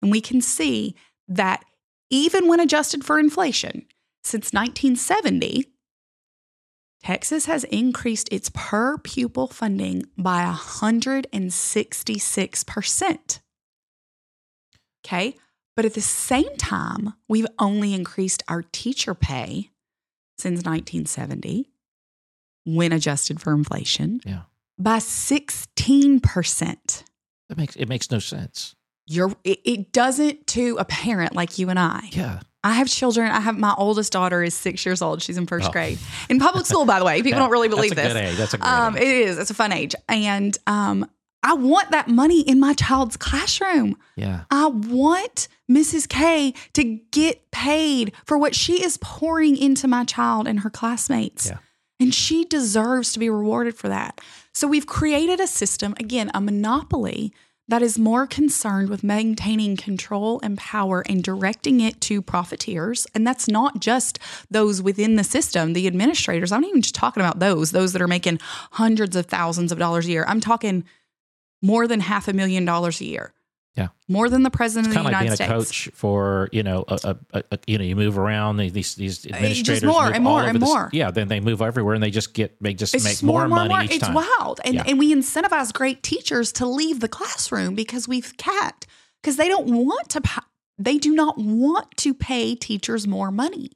And 0.00 0.10
we 0.10 0.22
can 0.22 0.40
see 0.40 0.94
that 1.28 1.64
even 2.08 2.48
when 2.48 2.60
adjusted 2.60 3.04
for 3.04 3.18
inflation, 3.18 3.86
since 4.24 4.52
1970, 4.52 5.66
Texas 7.02 7.46
has 7.46 7.64
increased 7.64 8.28
its 8.30 8.50
per 8.52 8.98
pupil 8.98 9.46
funding 9.48 10.02
by 10.18 10.42
166%. 10.44 13.40
Okay. 15.04 15.34
But 15.76 15.84
at 15.86 15.94
the 15.94 16.00
same 16.00 16.56
time, 16.58 17.14
we've 17.28 17.46
only 17.58 17.94
increased 17.94 18.42
our 18.48 18.62
teacher 18.62 19.14
pay 19.14 19.70
since 20.38 20.58
1970 20.58 21.70
when 22.66 22.92
adjusted 22.92 23.40
for 23.40 23.54
inflation 23.54 24.20
Yeah. 24.26 24.42
by 24.78 24.98
16%. 24.98 27.04
That 27.48 27.56
makes 27.56 27.76
it 27.76 27.88
makes 27.88 28.10
no 28.10 28.18
sense. 28.18 28.74
You're, 29.06 29.34
it, 29.42 29.60
it 29.64 29.92
doesn't 29.92 30.46
to 30.48 30.76
a 30.78 30.84
parent 30.84 31.34
like 31.34 31.58
you 31.58 31.70
and 31.70 31.78
I. 31.78 32.10
Yeah. 32.12 32.40
I 32.62 32.72
have 32.74 32.88
children. 32.88 33.30
I 33.30 33.40
have 33.40 33.58
my 33.58 33.74
oldest 33.78 34.12
daughter 34.12 34.42
is 34.42 34.54
six 34.54 34.84
years 34.84 35.00
old. 35.02 35.22
She's 35.22 35.38
in 35.38 35.46
first 35.46 35.68
Oh. 35.68 35.72
grade 35.72 35.98
in 36.28 36.38
public 36.38 36.66
school, 36.66 36.84
by 36.84 36.98
the 36.98 37.04
way. 37.04 37.16
People 37.16 37.30
Yeah, 37.32 37.38
don't 37.38 37.50
really 37.50 37.68
believe 37.68 37.94
That's 37.94 38.12
this. 38.12 38.30
good. 38.32 38.36
That's 38.38 38.54
a 38.54 38.58
great 38.58 38.68
Um, 38.70 38.96
age. 38.96 39.02
it 39.02 39.08
is. 39.08 39.38
It's 39.38 39.50
a 39.50 39.54
fun 39.54 39.72
age. 39.72 39.94
And 40.08 40.56
um, 40.66 41.06
I 41.42 41.54
want 41.54 41.90
that 41.92 42.08
money 42.08 42.40
in 42.42 42.60
my 42.60 42.74
child's 42.74 43.16
classroom. 43.16 43.96
Yeah. 44.14 44.42
I 44.50 44.66
want 44.66 45.48
Mrs. 45.70 46.06
K 46.06 46.52
to 46.74 46.84
get 47.10 47.50
paid 47.50 48.12
for 48.26 48.36
what 48.36 48.54
she 48.54 48.82
is 48.84 48.98
pouring 48.98 49.56
into 49.56 49.88
my 49.88 50.04
child 50.04 50.46
and 50.46 50.60
her 50.60 50.70
classmates. 50.70 51.46
Yeah. 51.46 51.58
And 51.98 52.14
she 52.14 52.44
deserves 52.44 53.12
to 53.14 53.18
be 53.18 53.30
rewarded 53.30 53.74
for 53.74 53.88
that. 53.88 54.20
So 54.52 54.66
we've 54.68 54.86
created 54.86 55.40
a 55.40 55.46
system, 55.46 55.94
again, 55.98 56.30
a 56.34 56.40
monopoly 56.42 57.32
that 57.70 57.82
is 57.82 57.98
more 57.98 58.26
concerned 58.26 58.88
with 58.88 59.04
maintaining 59.04 59.76
control 59.76 60.40
and 60.42 60.58
power 60.58 61.04
and 61.08 61.22
directing 61.22 61.80
it 61.80 62.00
to 62.02 62.20
profiteers. 62.20 63.06
And 63.14 63.24
that's 63.24 63.46
not 63.46 63.80
just 63.80 64.18
those 64.50 64.82
within 64.82 65.14
the 65.14 65.22
system, 65.22 65.72
the 65.72 65.86
administrators. 65.86 66.50
I'm 66.50 66.62
not 66.62 66.70
even 66.70 66.82
just 66.82 66.96
talking 66.96 67.22
about 67.22 67.38
those, 67.38 67.70
those 67.70 67.92
that 67.92 68.02
are 68.02 68.08
making 68.08 68.40
hundreds 68.72 69.14
of 69.14 69.26
thousands 69.26 69.70
of 69.70 69.78
dollars 69.78 70.06
a 70.06 70.10
year. 70.10 70.24
I'm 70.26 70.40
talking 70.40 70.84
more 71.62 71.86
than 71.86 72.00
half 72.00 72.26
a 72.26 72.32
million 72.32 72.64
dollars 72.64 73.00
a 73.00 73.04
year. 73.04 73.32
Yeah. 73.80 73.88
More 74.08 74.28
than 74.28 74.42
the 74.42 74.50
president 74.50 74.88
of 74.88 74.92
the 74.92 74.96
Kind 74.96 75.06
of 75.06 75.12
like 75.12 75.22
United 75.24 75.38
being 75.38 75.50
a 75.50 75.54
coach 75.64 75.88
for 75.94 76.48
you 76.52 76.62
know 76.62 76.84
a, 76.88 77.16
a, 77.32 77.42
a, 77.52 77.58
you 77.66 77.78
know 77.78 77.84
you 77.84 77.96
move 77.96 78.18
around 78.18 78.56
these 78.58 78.94
these 78.94 79.24
administrators 79.26 79.80
just 79.80 79.84
more 79.84 80.12
and 80.12 80.22
more 80.24 80.40
and 80.40 80.50
over 80.50 80.58
the 80.58 80.64
s- 80.66 80.70
more. 80.72 80.90
yeah 80.92 81.10
then 81.10 81.28
they 81.28 81.40
move 81.40 81.62
everywhere 81.62 81.94
and 81.94 82.02
they 82.02 82.10
just 82.10 82.34
get 82.34 82.56
they 82.62 82.74
just 82.74 82.94
It's 82.94 83.04
make 83.04 83.12
just 83.12 83.22
more, 83.22 83.48
more, 83.48 83.58
money 83.58 83.74
more. 83.74 83.82
each 83.84 83.92
It's 83.92 84.04
time 84.06 84.14
wild. 84.14 84.60
And 84.64 84.74
Yeah. 84.74 84.84
and 84.86 84.98
we 84.98 85.14
incentivize 85.14 85.72
great 85.72 86.02
teachers 86.02 86.52
to 86.52 86.66
leave 86.66 87.00
the 87.00 87.08
classroom 87.08 87.74
because 87.74 88.06
we've 88.06 88.36
capped 88.36 88.86
because 89.22 89.36
they 89.36 89.48
don't 89.48 89.68
want 89.86 90.08
to 90.10 90.20
they 90.78 90.98
do 90.98 91.14
not 91.14 91.38
want 91.38 91.96
to 91.98 92.12
pay 92.14 92.54
teachers 92.54 93.06
more 93.06 93.30
money. 93.30 93.70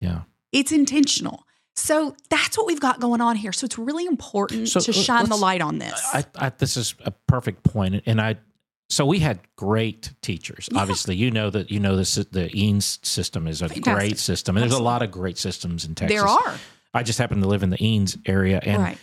yeah 0.00 0.22
It's 0.52 0.70
intentional. 0.72 1.44
So 1.76 2.14
that's 2.28 2.58
what 2.58 2.66
we've 2.66 2.80
got 2.80 3.00
going 3.00 3.20
on 3.22 3.36
here. 3.36 3.52
So 3.52 3.64
it's 3.64 3.78
really 3.78 4.04
important 4.04 4.68
So, 4.68 4.80
to 4.80 4.90
uh, 4.90 4.94
shine 4.94 5.28
the 5.30 5.36
light 5.36 5.62
on 5.62 5.78
this. 5.78 5.98
I, 6.12 6.24
I 6.36 6.50
this 6.50 6.76
is 6.76 6.94
a 7.04 7.10
perfect 7.10 7.62
point 7.64 8.02
and 8.06 8.20
I 8.20 8.36
so 8.90 9.06
we 9.06 9.18
had 9.20 9.40
great 9.56 10.12
teachers 10.20 10.68
Yeah. 10.70 10.80
obviously 10.80 11.16
you 11.16 11.30
know 11.30 11.48
that 11.50 11.70
you 11.70 11.80
know 11.80 11.96
this 11.96 12.16
the 12.16 12.50
Eanes 12.54 13.04
system 13.04 13.46
is 13.46 13.62
a 13.62 13.68
Fantastic. 13.68 13.94
great 13.94 14.18
system 14.18 14.56
and 14.56 14.62
there's 14.62 14.78
a 14.78 14.82
lot 14.82 15.02
of 15.02 15.10
great 15.10 15.38
systems 15.38 15.84
in 15.84 15.94
Texas 15.94 16.20
there 16.20 16.28
are. 16.28 16.56
I 16.92 17.02
just 17.04 17.18
happen 17.18 17.40
to 17.40 17.48
live 17.48 17.62
in 17.62 17.70
the 17.70 17.78
Eanes 17.78 18.18
area 18.26 18.60
and 18.62 18.82
right. 18.82 18.98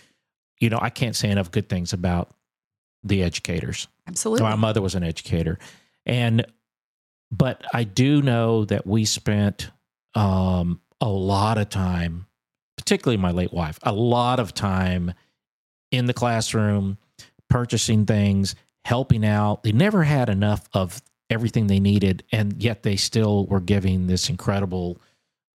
you 0.60 0.70
know 0.70 0.80
I 0.82 0.90
can't 0.90 1.16
say 1.16 1.30
enough 1.30 1.50
good 1.52 1.70
things 1.70 1.94
about 1.94 2.36
the 3.04 3.24
educators 3.24 3.88
Absolutely. 4.08 4.44
My 4.44 4.56
mother 4.56 4.82
was 4.82 4.96
an 4.96 5.04
educator, 5.04 5.60
and 6.06 6.46
but 7.30 7.66
I 7.74 7.84
do 7.84 8.22
know 8.22 8.64
that 8.66 8.88
we 8.88 9.04
spent 9.04 9.70
um, 10.16 10.80
a 11.02 11.10
lot 11.10 11.58
of 11.58 11.70
time, 11.70 12.26
particularly 12.78 13.18
my 13.18 13.32
late 13.32 13.52
wife, 13.52 13.80
a 13.84 13.92
lot 13.92 14.40
of 14.40 14.54
time 14.54 15.14
in 15.92 16.06
the 16.06 16.14
classroom, 16.14 16.98
purchasing 17.50 18.06
things, 18.06 18.56
helping 18.88 19.26
out. 19.26 19.64
They 19.64 19.74
never 19.74 20.04
had 20.04 20.30
enough 20.30 20.68
of 20.74 21.02
everything 21.30 21.68
they 21.68 21.80
needed, 21.82 22.24
and 22.32 22.64
yet 22.64 22.84
they 22.84 22.96
still 22.96 23.46
were 23.48 23.60
giving 23.60 24.08
this 24.08 24.30
incredible 24.30 24.98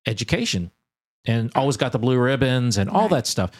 education, 0.07 0.71
and 1.25 1.51
always 1.55 1.79
got 1.79 1.93
the 1.93 1.99
blue 1.99 2.19
ribbons 2.19 2.77
and 2.77 2.91
all 2.91 3.03
Right. 3.03 3.11
that 3.11 3.27
stuff. 3.27 3.51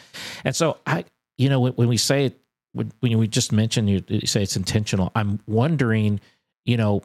And 0.45 0.55
so 0.55 0.77
I, 0.85 1.05
you 1.37 1.49
know, 1.49 1.59
when, 1.59 1.73
when 1.73 1.87
we 1.87 1.97
say 1.97 2.25
it 2.25 2.39
when, 2.73 2.91
when 2.99 3.17
we 3.17 3.27
just 3.27 3.51
mentioned 3.51 3.89
you, 3.89 4.03
you 4.07 4.27
say 4.27 4.41
it's 4.41 4.55
intentional 4.57 5.11
i'm 5.15 5.39
wondering 5.45 6.19
you 6.65 6.75
know 6.75 7.03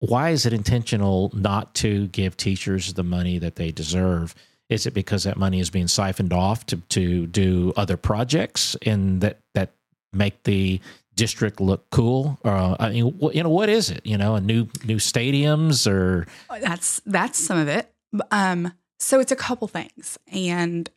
why 0.00 0.30
is 0.30 0.44
it 0.44 0.52
intentional 0.52 1.30
not 1.34 1.74
to 1.74 2.08
give 2.08 2.36
teachers 2.36 2.92
the 2.92 3.02
money 3.02 3.38
that 3.38 3.56
they 3.56 3.72
deserve 3.72 4.34
is 4.68 4.86
it 4.86 4.92
because 4.92 5.24
that 5.24 5.38
money 5.38 5.60
is 5.60 5.70
being 5.70 5.88
siphoned 5.88 6.32
off 6.34 6.66
to, 6.66 6.76
to 6.90 7.26
do 7.26 7.72
other 7.74 7.96
projects 7.96 8.76
and 8.84 9.22
that 9.22 9.38
that 9.54 9.72
make 10.12 10.42
the 10.42 10.78
district 11.18 11.60
look 11.60 11.90
cool 11.90 12.38
or 12.44 12.76
i 12.78 12.90
mean 12.90 13.04
what, 13.18 13.34
you 13.34 13.42
know 13.42 13.48
what 13.48 13.68
is 13.68 13.90
it 13.90 14.00
you 14.04 14.16
know 14.16 14.36
a 14.36 14.40
new 14.40 14.66
new 14.84 14.96
stadiums 14.96 15.90
or 15.90 16.26
That's 16.60 17.00
that's 17.06 17.38
some 17.38 17.58
of 17.58 17.68
it. 17.68 17.92
Um, 18.30 18.72
so 18.98 19.20
it's 19.20 19.32
a 19.32 19.36
couple 19.36 19.68
things, 19.68 20.18
and 20.32 20.88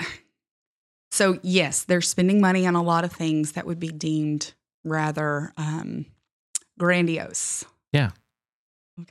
so 1.10 1.38
yes, 1.42 1.84
they're 1.84 2.00
spending 2.00 2.40
money 2.40 2.66
on 2.66 2.74
a 2.74 2.82
lot 2.82 3.04
of 3.04 3.12
things 3.12 3.52
that 3.52 3.66
would 3.66 3.78
be 3.80 3.88
deemed 3.88 4.54
rather 4.84 5.52
um, 5.56 6.06
grandiose. 6.78 7.64
Yeah. 7.92 8.10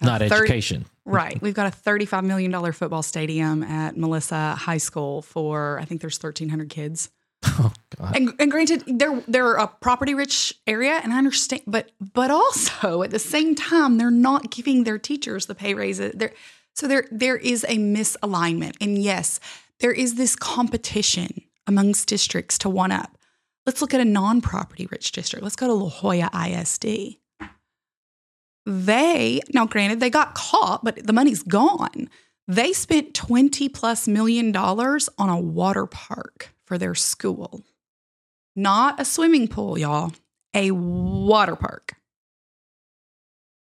Not 0.01 0.19
thirty- 0.19 0.35
education 0.35 0.85
Right. 1.05 1.41
We've 1.41 1.53
got 1.53 1.73
a 1.73 1.75
$35 1.75 2.25
million 2.25 2.73
football 2.73 3.01
stadium 3.01 3.63
at 3.63 3.95
Melissa 3.95 4.55
High 4.55 4.77
School 4.77 5.21
for, 5.21 5.79
I 5.79 5.85
think 5.85 6.01
there's 6.01 6.21
1,300 6.21 6.69
kids. 6.69 7.09
oh 7.45 7.71
god 7.97 8.15
And, 8.15 8.33
and 8.39 8.51
granted, 8.51 8.83
they're 8.87 9.21
they're 9.27 9.55
a 9.55 9.67
property 9.67 10.13
rich 10.13 10.53
area, 10.65 10.99
and 11.03 11.13
I 11.13 11.17
understand, 11.17 11.61
but 11.67 11.91
but 11.99 12.31
also 12.31 13.03
at 13.03 13.11
the 13.11 13.19
same 13.19 13.55
time, 13.55 13.97
they're 13.97 14.11
not 14.11 14.51
giving 14.51 14.83
their 14.83 14.97
teachers 14.97 15.45
the 15.45 15.55
pay 15.55 15.73
raises. 15.73 16.13
There, 16.15 16.33
so 16.73 16.87
there 16.87 17.05
there 17.11 17.37
is 17.37 17.63
a 17.65 17.77
misalignment, 17.77 18.75
and 18.81 18.97
yes, 19.01 19.39
there 19.79 19.91
is 19.91 20.15
this 20.15 20.35
competition 20.35 21.41
amongst 21.65 22.07
districts 22.07 22.57
to 22.59 22.69
one 22.69 22.91
up. 22.91 23.17
Let's 23.65 23.81
look 23.81 23.93
at 23.93 24.01
a 24.01 24.05
non 24.05 24.41
property 24.41 24.87
rich 24.89 25.11
district. 25.11 25.43
Let's 25.43 25.55
go 25.55 25.67
to 25.67 25.73
La 25.73 25.89
Joya 25.89 26.29
ISD. 26.33 27.17
They 28.65 29.41
now, 29.53 29.65
granted, 29.65 29.99
they 29.99 30.09
got 30.09 30.35
caught, 30.35 30.83
but 30.83 31.05
the 31.05 31.13
money's 31.13 31.43
gone. 31.43 32.09
They 32.49 32.73
spent 32.73 33.13
20 33.13 33.69
plus 33.69 34.07
million 34.07 34.51
dollars 34.51 35.09
on 35.17 35.29
a 35.29 35.39
water 35.39 35.85
park 35.85 36.53
for 36.67 36.77
their 36.77 36.93
school. 36.93 37.63
Not 38.55 38.99
a 38.99 39.05
swimming 39.05 39.47
pool, 39.47 39.77
y'all, 39.77 40.11
a 40.53 40.71
water 40.71 41.55
park. 41.55 41.93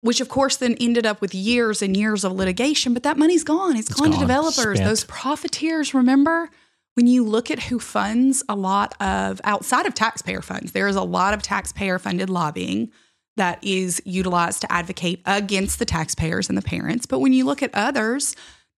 Which, 0.01 0.21
of 0.21 0.29
course, 0.29 0.57
then 0.57 0.75
ended 0.79 1.05
up 1.05 1.21
with 1.21 1.33
years 1.33 1.81
and 1.81 1.97
years 1.97 2.23
of 2.23 2.31
litigation, 2.31 2.93
but 2.93 3.03
that 3.03 3.17
money's 3.17 3.43
gone. 3.43 3.75
It's 3.75 3.89
gone, 3.89 4.11
to 4.11 4.19
developers, 4.19 4.77
Spent. 4.77 4.87
those 4.87 5.03
profiteers. 5.05 5.93
Remember, 5.93 6.49
when 6.93 7.07
you 7.07 7.23
look 7.23 7.49
at 7.49 7.63
who 7.63 7.79
funds 7.79 8.43
a 8.47 8.55
lot 8.55 8.93
of 9.01 9.41
outside 9.43 9.85
of 9.85 9.93
taxpayer 9.93 10.41
funds, 10.41 10.71
there 10.73 10.87
is 10.87 10.95
a 10.95 11.01
lot 11.01 11.33
of 11.33 11.41
taxpayer 11.41 11.97
funded 11.99 12.29
lobbying 12.29 12.91
that 13.37 13.63
is 13.63 14.01
utilized 14.05 14.61
to 14.61 14.71
advocate 14.71 15.21
against 15.25 15.79
the 15.79 15.85
taxpayers 15.85 16.49
and 16.49 16.57
the 16.57 16.61
parents. 16.63 17.05
But 17.05 17.19
when 17.19 17.33
you 17.33 17.45
look 17.45 17.61
at 17.61 17.69
others, 17.73 18.35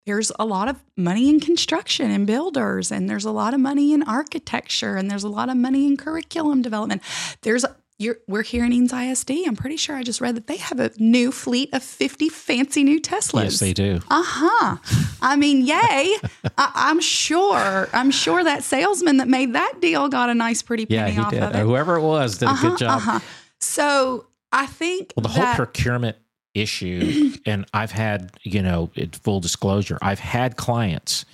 there's 0.10 0.32
a 0.40 0.46
lot 0.46 0.68
of 0.68 0.76
money 0.98 1.30
in 1.30 1.40
construction 1.40 2.10
and 2.10 2.26
builders, 2.26 2.92
and 2.92 3.08
there's 3.08 3.26
a 3.26 3.32
lot 3.32 3.54
of 3.54 3.60
money 3.60 3.94
in 3.94 4.02
architecture, 4.04 4.96
and 4.96 5.10
there's 5.10 5.24
a 5.24 5.30
lot 5.30 5.50
of 5.50 5.56
money 5.58 5.86
in 5.86 5.98
curriculum 5.98 6.62
development. 6.64 7.02
There's 7.42 7.64
you're, 8.00 8.16
we're 8.28 8.44
here 8.44 8.64
in 8.64 8.72
Eanes 8.72 8.94
ISD. 8.94 9.30
I'm 9.46 9.58
pretty 9.58 9.76
sure 9.76 9.94
I 9.96 10.04
just 10.04 10.22
read 10.22 10.36
that 10.36 10.48
they 10.48 10.56
have 10.56 10.80
a 10.80 10.90
new 11.00 11.34
fleet 11.34 11.70
of 11.74 11.84
50 11.84 12.30
fancy 12.30 12.84
new 12.86 13.00
Teslas. 13.02 13.44
Yes, 13.44 13.60
they 13.60 13.74
do. 13.74 14.00
Uh 14.10 14.24
huh. 14.26 14.78
I 15.22 15.36
mean, 15.36 15.66
yay! 15.66 16.16
I, 16.58 16.72
I'm 16.74 17.02
sure. 17.02 17.90
I'm 17.94 18.10
sure 18.10 18.42
that 18.44 18.64
salesman 18.64 19.18
that 19.18 19.28
made 19.28 19.54
that 19.54 19.82
deal 19.82 20.08
got 20.08 20.30
a 20.30 20.34
nice, 20.34 20.62
pretty 20.64 20.86
Yeah, 20.90 21.04
penny 21.04 21.16
he 21.16 21.22
off 21.22 21.32
did. 21.32 21.44
of 21.44 21.56
it. 21.56 21.60
Whoever 21.60 21.98
it 21.98 22.02
was 22.02 22.38
did 22.38 22.48
a 22.48 22.52
Uh-huh, 22.52 22.70
good 22.70 22.78
job. 22.80 22.98
uh-huh. 22.98 23.20
So 23.60 24.26
I 24.52 24.66
think 24.66 25.14
Well, 25.18 25.24
the 25.24 25.30
whole 25.30 25.54
procurement 25.56 26.16
issue, 26.62 27.34
and 27.46 27.66
I've 27.74 27.92
had, 27.92 28.32
you 28.44 28.62
know, 28.62 28.92
it, 28.96 29.16
full 29.16 29.40
disclosure, 29.40 29.98
I've 30.02 30.20
had 30.20 30.58
clients. 30.58 31.26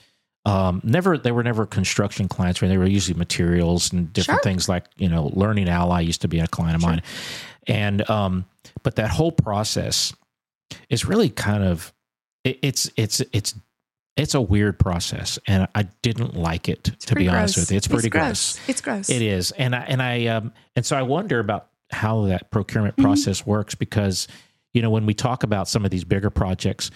Um, 0.45 0.79
never, 0.83 1.17
they 1.17 1.31
were 1.31 1.43
never 1.43 1.65
construction 1.65 2.27
clients, 2.27 2.61
or 2.61 2.67
they 2.67 2.77
were 2.77 2.85
usually 2.85 3.17
materials 3.17 3.91
and 3.91 4.11
different 4.13 4.41
Sure. 4.43 4.51
things 4.51 4.69
like, 4.69 4.85
you 4.97 5.09
know, 5.09 5.31
Learning 5.33 5.67
Ally 5.67 6.01
used 6.01 6.21
to 6.21 6.27
be 6.27 6.39
a 6.39 6.47
client 6.47 6.75
of 6.75 6.81
mine. 6.83 7.01
And, 7.67 8.07
um, 8.09 8.45
but 8.83 8.95
that 8.97 9.09
whole 9.09 9.31
process 9.31 10.13
is 10.89 11.05
really 11.05 11.29
kind 11.29 11.63
of, 11.63 11.91
it, 12.43 12.59
it's, 12.61 12.91
it's, 12.95 13.21
it's, 13.33 13.55
it's 14.17 14.33
a 14.33 14.39
weird 14.41 14.79
process, 14.79 15.37
and 15.45 15.67
I 15.75 15.83
didn't 16.01 16.35
like 16.37 16.69
it 16.69 16.87
It's 16.87 17.05
to 17.07 17.15
be 17.15 17.25
pretty 17.25 17.29
honest 17.37 17.57
with 17.57 17.69
you. 17.71 17.75
It's 17.75 17.87
pretty 17.87 18.09
gross. 18.09 18.57
It's 18.65 18.79
gross. 18.79 19.09
It 19.09 19.21
is, 19.21 19.51
and 19.51 19.75
I 19.75 19.79
and 19.81 20.01
I 20.01 20.27
um 20.27 20.53
and 20.73 20.85
so 20.85 20.95
I 20.95 21.01
wonder 21.01 21.39
about 21.39 21.67
how 21.91 22.27
that 22.27 22.49
procurement 22.49 22.95
Mm-hmm. 22.95 23.03
process 23.03 23.45
works 23.45 23.75
because 23.75 24.29
you 24.75 24.81
know 24.81 24.89
when 24.89 25.05
we 25.05 25.13
talk 25.13 25.43
about 25.43 25.67
some 25.67 25.85
of 25.85 25.91
these 25.91 26.03
bigger 26.03 26.29
projects, 26.29 26.91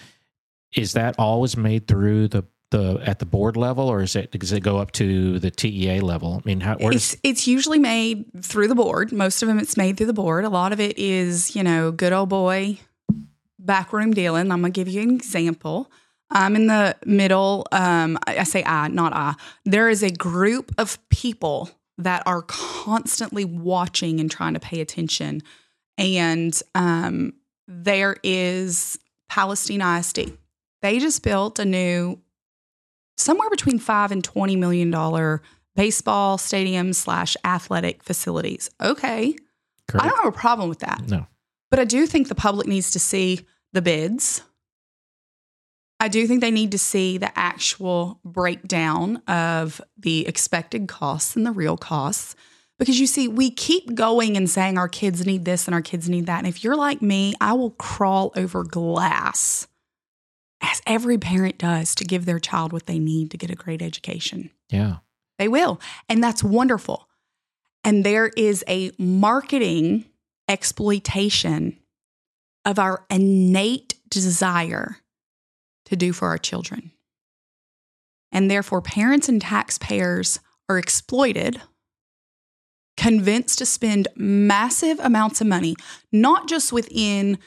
is 0.76 0.92
that 0.92 1.18
always 1.18 1.56
made 1.56 1.88
through 1.88 2.28
the 2.28 2.44
the 2.70 3.02
at 3.04 3.18
the 3.18 3.26
board 3.26 3.56
level 3.56 3.88
or 3.88 4.02
is 4.02 4.14
it 4.14 4.30
does 4.30 4.52
it 4.52 4.60
go 4.60 4.78
up 4.78 4.92
to 4.92 5.38
the 5.38 5.50
TEA 5.50 6.00
level? 6.00 6.40
I 6.44 6.46
mean, 6.46 6.60
how 6.60 6.76
It's 6.78 7.16
it's 7.22 7.48
usually 7.48 7.78
made 7.78 8.26
through 8.42 8.68
the 8.68 8.74
board. 8.74 9.12
Most 9.12 9.42
of 9.42 9.48
them, 9.48 9.58
it's 9.58 9.76
made 9.76 9.96
through 9.96 10.06
the 10.06 10.12
board. 10.12 10.44
A 10.44 10.48
lot 10.48 10.72
of 10.72 10.78
it 10.78 10.98
is, 10.98 11.56
you 11.56 11.62
know, 11.62 11.90
good 11.90 12.12
old 12.12 12.28
boy 12.28 12.78
backroom 13.58 14.12
dealing. 14.12 14.52
I'm 14.52 14.60
gonna 14.60 14.70
give 14.70 14.88
you 14.88 15.02
an 15.02 15.14
example. 15.14 15.90
I'm 16.30 16.54
in 16.54 16.68
the 16.68 16.96
middle. 17.04 17.66
Um, 17.72 18.18
I 18.26 18.44
say 18.44 18.62
I, 18.64 18.88
not 18.88 19.12
I. 19.12 19.34
There 19.64 19.88
is 19.88 20.02
a 20.02 20.10
group 20.10 20.72
of 20.78 20.98
people 21.08 21.70
that 21.98 22.22
are 22.24 22.42
constantly 22.42 23.44
watching 23.44 24.20
and 24.20 24.30
trying 24.30 24.54
to 24.54 24.60
pay 24.60 24.80
attention, 24.80 25.42
and 25.98 26.62
um, 26.74 27.32
there 27.70 28.16
is 28.24 28.98
Palestine 29.28 29.80
ISD. 29.80 30.36
They 30.82 30.98
just 30.98 31.22
built 31.22 31.58
a 31.60 31.64
new, 31.64 32.20
somewhere 33.16 33.48
between 33.48 33.78
five 33.78 34.10
and 34.10 34.24
twenty 34.24 34.56
million 34.56 34.90
dollar 34.90 35.40
baseball 35.76 36.36
stadium 36.36 36.92
slash 36.92 37.36
athletic 37.44 38.02
facilities. 38.02 38.70
Okay. 38.80 39.36
I 39.94 40.08
don't 40.08 40.24
have 40.24 40.34
a 40.34 40.36
problem 40.36 40.68
with 40.68 40.80
that. 40.80 41.08
No. 41.08 41.26
But 41.70 41.78
I 41.78 41.84
do 41.84 42.06
think 42.06 42.28
the 42.28 42.34
public 42.34 42.66
needs 42.66 42.90
to 42.92 43.00
see 43.00 43.46
the 43.72 43.82
bids. 43.82 44.42
I 46.00 46.08
do 46.08 46.26
think 46.26 46.40
they 46.40 46.50
need 46.50 46.72
to 46.72 46.78
see 46.78 47.18
the 47.18 47.36
actual 47.38 48.20
breakdown 48.24 49.16
of 49.28 49.80
the 49.98 50.26
expected 50.26 50.88
costs 50.88 51.36
and 51.36 51.44
the 51.44 51.52
real 51.52 51.76
costs. 51.76 52.34
Because 52.80 52.98
you 52.98 53.06
see, 53.06 53.28
we 53.28 53.50
keep 53.50 53.94
going 53.94 54.38
and 54.38 54.48
saying 54.48 54.78
our 54.78 54.88
kids 54.88 55.26
need 55.26 55.44
this 55.44 55.68
and 55.68 55.74
our 55.74 55.82
kids 55.82 56.08
need 56.08 56.24
that. 56.26 56.38
And 56.38 56.46
if 56.46 56.64
you're 56.64 56.76
like 56.76 57.02
me, 57.02 57.34
I 57.38 57.52
will 57.52 57.72
crawl 57.72 58.32
over 58.34 58.64
glass, 58.64 59.68
as 60.62 60.80
every 60.86 61.18
parent 61.18 61.58
does, 61.58 61.94
to 61.96 62.04
give 62.06 62.24
their 62.24 62.38
child 62.38 62.72
what 62.72 62.86
they 62.86 62.98
need 62.98 63.30
to 63.32 63.36
get 63.36 63.50
a 63.50 63.54
great 63.54 63.82
education. 63.82 64.50
Yeah. 64.70 64.96
They 65.38 65.46
will. 65.46 65.78
And 66.08 66.24
that's 66.24 66.42
wonderful. 66.42 67.06
And 67.84 68.02
there 68.02 68.30
is 68.34 68.64
a 68.66 68.92
marketing 68.98 70.06
exploitation 70.48 71.78
of 72.64 72.78
our 72.78 73.04
innate 73.10 73.94
desire 74.08 74.96
to 75.84 75.96
do 75.96 76.14
for 76.14 76.28
our 76.28 76.38
children. 76.38 76.92
And 78.32 78.50
therefore, 78.50 78.80
parents 78.80 79.28
and 79.28 79.40
taxpayers 79.40 80.40
are 80.68 80.78
exploited, 80.78 81.60
convinced 83.00 83.58
to 83.58 83.64
spend 83.64 84.08
massive 84.14 85.00
amounts 85.00 85.40
of 85.40 85.46
money, 85.46 85.74
not 86.12 86.46
just 86.46 86.70
within, 86.70 87.38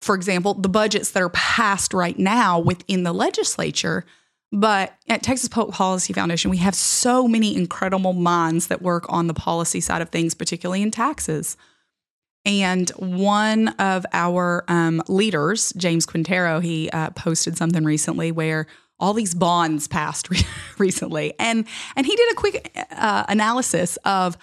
for 0.00 0.14
example, 0.14 0.54
the 0.54 0.68
budgets 0.68 1.10
that 1.10 1.22
are 1.22 1.28
passed 1.28 1.92
right 1.92 2.18
now 2.18 2.58
within 2.58 3.02
the 3.02 3.12
legislature, 3.12 4.06
but 4.50 4.94
at 5.10 5.22
Texas 5.22 5.50
Public 5.50 5.74
Policy 5.74 6.14
Foundation, 6.14 6.50
we 6.50 6.56
have 6.56 6.74
so 6.74 7.28
many 7.28 7.54
incredible 7.54 8.14
minds 8.14 8.68
that 8.68 8.80
work 8.80 9.04
on 9.10 9.26
the 9.26 9.34
policy 9.34 9.78
side 9.78 10.00
of 10.00 10.08
things, 10.08 10.32
particularly 10.32 10.80
in 10.80 10.90
taxes. 10.90 11.58
And 12.46 12.88
one 12.90 13.68
of 13.78 14.06
our 14.14 14.64
um, 14.68 15.02
leaders, 15.06 15.74
James 15.76 16.06
Quintero, 16.06 16.60
he 16.60 16.88
uh, 16.90 17.10
posted 17.10 17.58
something 17.58 17.84
recently 17.84 18.32
where 18.32 18.66
all 18.98 19.12
these 19.12 19.34
bonds 19.34 19.86
passed 19.86 20.30
re- 20.30 20.46
recently, 20.78 21.34
and 21.38 21.66
and 21.94 22.06
he 22.06 22.16
did 22.16 22.32
a 22.32 22.34
quick 22.36 22.86
uh, 22.90 23.24
analysis 23.28 23.98
of 24.06 24.38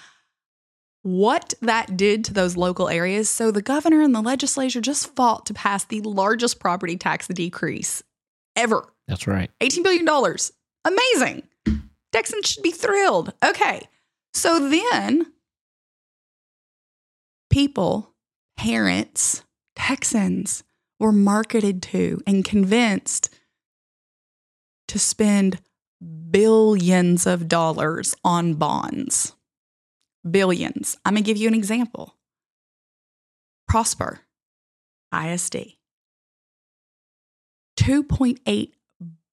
what 1.04 1.54
that 1.62 1.98
did 1.98 2.24
to 2.26 2.34
those 2.34 2.56
local 2.56 2.88
areas. 2.90 3.30
So 3.30 3.52
the 3.52 3.62
governor 3.62 4.02
and 4.02 4.14
the 4.14 4.22
legislature 4.22 4.82
just 4.82 5.16
fought 5.16 5.46
to 5.48 5.54
pass 5.54 5.84
the 5.84 6.02
largest 6.02 6.60
property 6.60 6.98
tax 6.98 7.28
decrease 7.28 8.04
ever 8.56 8.94
That's 9.08 9.28
right. 9.28 9.50
$18 9.62 9.84
billion. 9.84 10.08
Amazing. 10.86 11.44
Texans 12.12 12.48
should 12.48 12.64
be 12.64 12.72
thrilled. 12.72 13.34
Okay. 13.44 13.82
So 14.34 14.70
then 14.70 15.32
people, 17.50 18.14
parents, 18.58 19.44
Texans 19.76 20.64
were 21.00 21.12
marketed 21.12 21.82
to 21.82 22.22
and 22.28 22.46
convinced 22.46 23.30
to 24.88 25.00
spend 25.00 25.60
billions 26.30 27.26
of 27.26 27.48
dollars 27.48 28.14
on 28.24 28.54
bonds. 28.56 29.34
Billions. 30.30 30.98
I'm 31.06 31.14
going 31.14 31.24
to 31.24 31.28
give 31.28 31.38
you 31.38 31.48
an 31.48 31.54
example. 31.56 32.16
Prosper, 33.68 34.20
ISD. 35.14 35.76
$2.8 37.78 38.72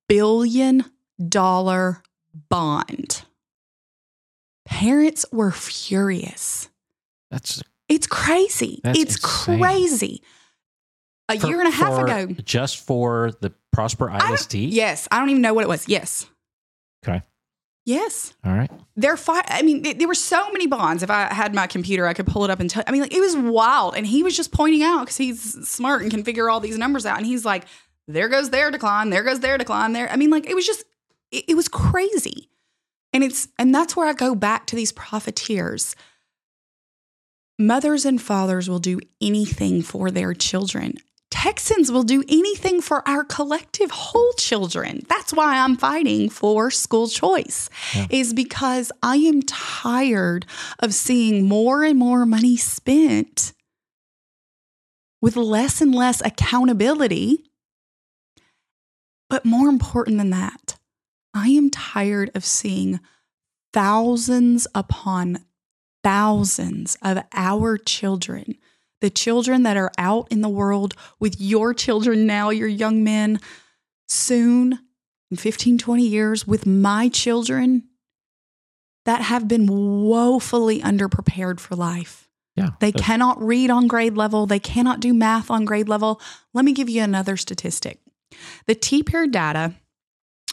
billion 0.09 0.85
bond. 2.49 3.23
Parents 4.65 5.27
were 5.33 5.51
furious. 5.51 6.69
That's 7.31 7.63
It's 7.89 8.07
crazy. 8.07 8.81
It's 8.85 9.17
insane. 9.17 9.61
crazy. 9.61 10.23
A 11.29 11.39
for- 11.39 11.47
year 11.49 11.59
and 11.61 11.69
a 11.69 11.73
half 11.73 11.95
for- 11.95 12.05
ago. 12.07 12.27
just 12.45 12.79
for 12.79 13.33
the 13.41 13.53
Prosper 13.73 14.11
I 14.11 14.33
ISD. 14.33 14.55
Yes, 14.55 15.09
I 15.11 15.19
don't 15.19 15.31
even 15.31 15.43
know 15.43 15.53
what 15.55 15.65
it 15.65 15.69
was. 15.69 15.89
Yes. 15.89 16.27
Okay. 17.07 17.23
Yes. 17.89 18.35
All 18.45 18.53
right. 18.53 18.71
They're 18.97 19.17
fi- 19.17 19.47
I 19.49 19.63
mean, 19.63 19.83
th- 19.83 19.97
there 19.97 20.07
were 20.07 20.15
so 20.15 20.53
many 20.53 20.67
bonds. 20.67 21.03
If 21.03 21.09
I 21.09 21.33
had 21.33 21.55
my 21.55 21.67
computer, 21.67 22.07
I 22.07 22.13
could 22.13 22.27
pull 22.27 22.45
it 22.45 22.51
up 22.51 22.61
and 22.61 22.69
tell. 22.69 22.85
I 22.87 22.91
mean, 22.91 23.01
like, 23.01 23.15
it 23.15 23.21
was 23.21 23.35
wild. 23.35 23.97
And 23.97 24.07
he 24.07 24.23
was 24.23 24.37
just 24.37 24.53
pointing 24.53 24.83
out 24.83 25.07
because 25.07 25.17
he's 25.17 25.67
smart 25.67 26.03
and 26.03 26.11
can 26.11 26.23
figure 26.23 26.51
all 26.51 26.61
these 26.61 26.77
numbers 26.77 27.07
out. 27.07 27.17
And 27.17 27.25
he's 27.25 27.47
like, 27.47 27.65
there 28.07 28.29
goes 28.29 28.51
their 28.51 28.71
decline. 28.71 29.09
There 29.09 29.23
goes 29.23 29.41
their 29.41 29.57
decline. 29.57 29.95
There. 29.95 30.07
I 30.13 30.17
mean, 30.17 30.29
like, 30.29 30.45
it 30.47 30.55
was 30.55 30.67
just, 30.67 30.85
it, 31.31 31.47
it 31.49 31.55
was 31.55 31.67
crazy. 31.67 32.51
And 33.15 33.25
it's, 33.25 33.49
and 33.59 33.75
that's 33.75 33.97
where 33.97 34.07
I 34.07 34.13
go 34.13 34.35
back 34.35 34.67
to 34.67 34.77
these 34.77 34.93
profiteers. 34.93 35.97
Mothers 37.59 38.05
and 38.05 38.21
fathers 38.21 38.69
will 38.69 38.81
do 38.81 39.01
anything 39.23 39.81
for 39.81 40.11
their 40.11 40.35
children. 40.35 40.99
Texans 41.31 41.93
will 41.93 42.05
do 42.05 42.25
anything 42.29 42.81
for 42.81 43.07
our 43.07 43.23
collective 43.23 43.91
whole 43.91 44.33
children. 44.35 45.05
That's 45.09 45.33
why 45.33 45.59
I'm 45.59 45.77
fighting 45.77 46.31
for 46.31 46.71
school 46.71 47.07
choice, 47.09 47.69
Yeah. 47.95 48.07
is 48.11 48.33
because 48.33 48.91
I 49.03 49.17
am 49.17 49.43
tired 49.43 50.47
of 50.79 50.95
seeing 50.95 51.47
more 51.47 51.85
and 51.85 51.99
more 51.99 52.25
money 52.25 52.57
spent 52.57 53.53
with 55.21 55.37
less 55.37 55.81
and 55.81 55.95
less 55.95 56.23
accountability. 56.25 57.45
But 59.29 59.45
more 59.45 59.69
important 59.69 60.17
than 60.17 60.31
that, 60.31 60.77
I 61.35 61.49
am 61.49 61.69
tired 61.69 62.31
of 62.35 62.45
seeing 62.45 63.01
thousands 63.75 64.67
upon 64.75 65.45
thousands 66.03 66.97
of 67.03 67.23
our 67.35 67.77
children, 67.77 68.55
the 69.01 69.11
children 69.11 69.63
that 69.63 69.77
are 69.77 69.93
out 69.99 70.29
in 70.31 70.41
the 70.41 70.49
world 70.49 70.95
with 71.21 71.41
your 71.41 71.73
children 71.75 72.27
now, 72.27 72.51
your 72.51 72.69
young 72.69 73.05
men, 73.05 73.41
soon 74.09 74.79
in 75.31 75.37
15, 75.37 75.79
20 75.79 76.07
years 76.07 76.47
with 76.47 76.67
my 76.67 77.09
children 77.09 77.85
that 79.05 79.23
have 79.23 79.49
been 79.49 79.67
woefully 79.67 80.81
underprepared 80.81 81.61
for 81.61 81.77
life. 81.77 82.29
Yeah. 82.57 82.71
They 82.81 82.91
cannot 82.93 83.41
read 83.41 83.71
on 83.71 83.87
grade 83.87 84.17
level. 84.17 84.47
They 84.47 84.59
cannot 84.59 85.01
do 85.01 85.15
math 85.15 85.51
on 85.51 85.65
grade 85.65 85.89
level. 85.89 86.21
Let 86.53 86.65
me 86.65 86.73
give 86.73 86.89
you 86.89 87.03
another 87.03 87.37
statistic. 87.37 88.01
The 88.67 88.75
TPEIR 88.75 89.31
data 89.31 89.75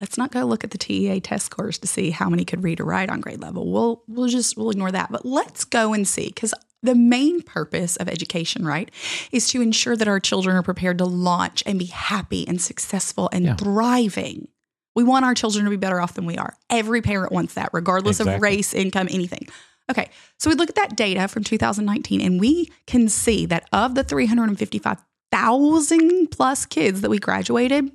Let's 0.00 0.18
not 0.18 0.30
go 0.30 0.44
look 0.44 0.62
at 0.62 0.72
the 0.72 0.78
TEA 0.78 1.20
test 1.20 1.46
scores 1.46 1.78
to 1.78 1.86
see 1.86 2.10
how 2.10 2.28
many 2.28 2.44
could 2.44 2.62
read 2.62 2.80
or 2.80 2.84
write 2.84 3.08
on 3.08 3.22
grade 3.22 3.40
level. 3.40 3.72
We'll 3.72 4.02
we'll 4.06 4.28
just 4.28 4.54
we'll 4.56 4.68
ignore 4.70 4.92
that. 4.92 5.10
But 5.10 5.24
let's 5.24 5.64
go 5.64 5.94
and 5.94 6.06
see 6.06 6.30
cuz 6.32 6.52
the 6.82 6.94
main 6.94 7.40
purpose 7.40 7.96
of 7.96 8.06
education, 8.08 8.66
right, 8.66 8.90
is 9.32 9.48
to 9.48 9.62
ensure 9.62 9.96
that 9.96 10.06
our 10.06 10.20
children 10.20 10.54
are 10.54 10.62
prepared 10.62 10.98
to 10.98 11.06
launch 11.06 11.62
and 11.64 11.78
be 11.78 11.86
happy 11.86 12.46
and 12.46 12.60
successful 12.60 13.30
and 13.32 13.46
Yeah. 13.46 13.56
thriving. 13.56 14.48
We 14.96 15.04
want 15.04 15.24
our 15.24 15.34
children 15.34 15.64
to 15.64 15.70
be 15.70 15.76
better 15.76 16.00
off 16.00 16.14
than 16.14 16.26
we 16.26 16.36
are. 16.38 16.56
Every 16.70 17.02
parent 17.02 17.30
wants 17.30 17.54
that, 17.54 17.70
regardless 17.72 18.18
of 18.18 18.26
race, 18.40 18.74
income, 18.74 19.06
anything. 19.10 19.46
Okay, 19.90 20.10
so 20.38 20.50
we 20.50 20.56
look 20.56 20.70
at 20.70 20.74
that 20.74 20.96
data 20.96 21.28
from 21.28 21.44
2019 21.44 22.20
and 22.20 22.40
we 22.40 22.72
can 22.86 23.08
see 23.08 23.46
that 23.46 23.68
of 23.72 23.94
the 23.94 24.02
355,000 24.02 26.26
plus 26.32 26.66
kids 26.66 27.02
that 27.02 27.10
we 27.10 27.20
graduated, 27.20 27.92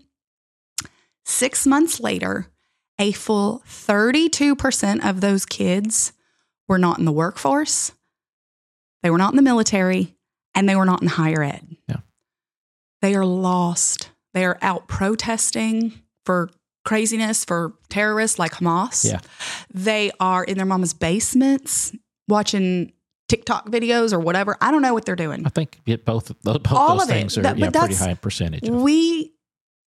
six 1.26 1.68
months 1.68 2.00
later, 2.00 2.48
a 2.98 3.12
full 3.12 3.62
32% 3.68 5.04
of 5.04 5.20
those 5.20 5.46
kids 5.46 6.14
were 6.68 6.78
not 6.78 7.00
in 7.00 7.06
the 7.06 7.12
workforce, 7.12 7.92
they 9.04 9.10
were 9.10 9.18
not 9.18 9.34
in 9.34 9.38
the 9.38 9.42
military, 9.42 10.16
and 10.54 10.70
they 10.70 10.76
were 10.76 10.86
not 10.86 11.02
in 11.02 11.08
higher 11.08 11.42
ed. 11.42 11.76
Yeah. 11.88 12.02
They 13.02 13.16
are 13.16 13.26
lost. 13.26 14.12
They 14.34 14.46
are 14.46 14.60
out 14.62 14.88
protesting 14.88 15.94
for 16.26 16.52
craziness, 16.84 17.46
for 17.46 17.74
terrorists 17.89 18.39
like 18.39 18.54
Hamas. 18.54 19.10
Yeah. 19.10 19.20
They 19.74 20.12
are 20.20 20.44
in 20.44 20.58
their 20.58 20.65
mama's 20.65 20.94
basements 20.94 21.94
watching 22.28 22.94
TikTok 23.28 23.70
videos 23.70 24.13
or 24.13 24.20
whatever. 24.20 24.58
I 24.60 24.72
don't 24.72 24.82
know 24.82 24.94
what 24.94 25.06
they're 25.06 25.15
doing. 25.15 25.46
I 25.46 25.50
think 25.50 25.80
it, 25.86 26.06
both 26.06 26.32
both 26.44 26.72
All 26.72 26.96
those 26.98 27.04
of 27.04 27.10
it. 27.10 27.13
things 27.13 27.38
are 27.38 27.41
That- 27.44 27.58
yeah, 27.58 27.70
pretty 27.70 27.96
high 27.96 28.13
percentage. 28.15 28.70
We 28.70 29.34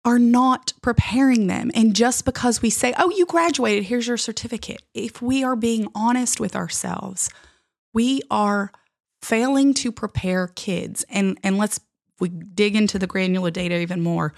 are 0.06 0.19
not 0.19 0.73
preparing 0.82 1.47
them. 1.47 1.71
And 1.73 1.95
just 1.95 2.25
because 2.25 2.62
we 2.62 2.69
say, 2.69 2.93
oh, 2.97 3.10
you 3.10 3.25
graduated, 3.25 3.86
here's 3.86 4.08
your 4.08 4.17
certificate. 4.17 4.82
If 4.93 5.21
we 5.21 5.43
are 5.43 5.56
being 5.56 5.88
honest 5.95 6.39
with 6.39 6.56
ourselves, 6.56 7.29
we 7.93 8.21
are 8.29 8.71
failing 9.21 9.73
to 9.75 9.91
prepare 9.91 10.47
kids. 10.47 11.06
And 11.10 11.38
and 11.43 11.58
let's 11.58 11.79
we 12.19 12.29
dig 12.29 12.75
into 12.75 12.99
the 12.99 13.08
granular 13.08 13.51
data 13.51 13.79
even 13.79 14.01
more, 14.01 14.34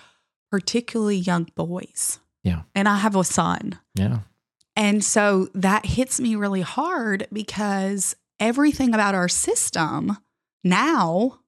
particularly 0.51 1.17
young 1.17 1.49
boys. 1.55 2.19
Yeah. 2.45 2.61
And 2.73 2.87
I 2.87 2.97
have 2.97 3.15
a 3.17 3.23
son. 3.25 3.77
yeah, 3.95 4.19
And 4.77 5.03
so 5.03 5.49
that 5.53 5.85
hits 5.85 6.19
me 6.21 6.35
really 6.35 6.61
hard 6.61 7.27
because 7.33 8.15
everything 8.39 8.93
about 8.93 9.15
our 9.15 9.27
system 9.27 10.17
now 10.63 11.39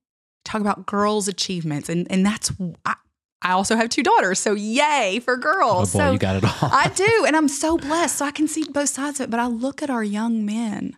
talk 0.43 0.59
about 0.61 0.85
girls' 0.85 1.27
achievements. 1.27 1.87
And, 1.87 2.11
and 2.11 2.25
that's, 2.25 2.51
I, 2.85 2.95
I 3.41 3.51
also 3.51 3.75
have 3.75 3.89
two 3.89 4.03
daughters. 4.03 4.39
So 4.39 4.53
yay 4.53 5.19
for 5.23 5.37
girls. 5.37 5.93
oh 5.95 5.99
boy, 5.99 6.05
so 6.05 6.11
you 6.13 6.19
got 6.19 6.35
it 6.37 6.43
all. 6.43 6.69
I 6.71 6.89
do. 6.95 7.25
And 7.27 7.35
I'm 7.35 7.47
so 7.47 7.77
blessed. 7.77 8.17
So 8.17 8.25
I 8.25 8.31
can 8.31 8.47
see 8.47 8.63
both 8.69 8.89
sides 8.89 9.19
of 9.19 9.25
it. 9.25 9.29
But 9.29 9.39
I 9.39 9.47
look 9.47 9.81
at 9.83 9.89
our 9.89 10.03
young 10.03 10.45
men, 10.45 10.97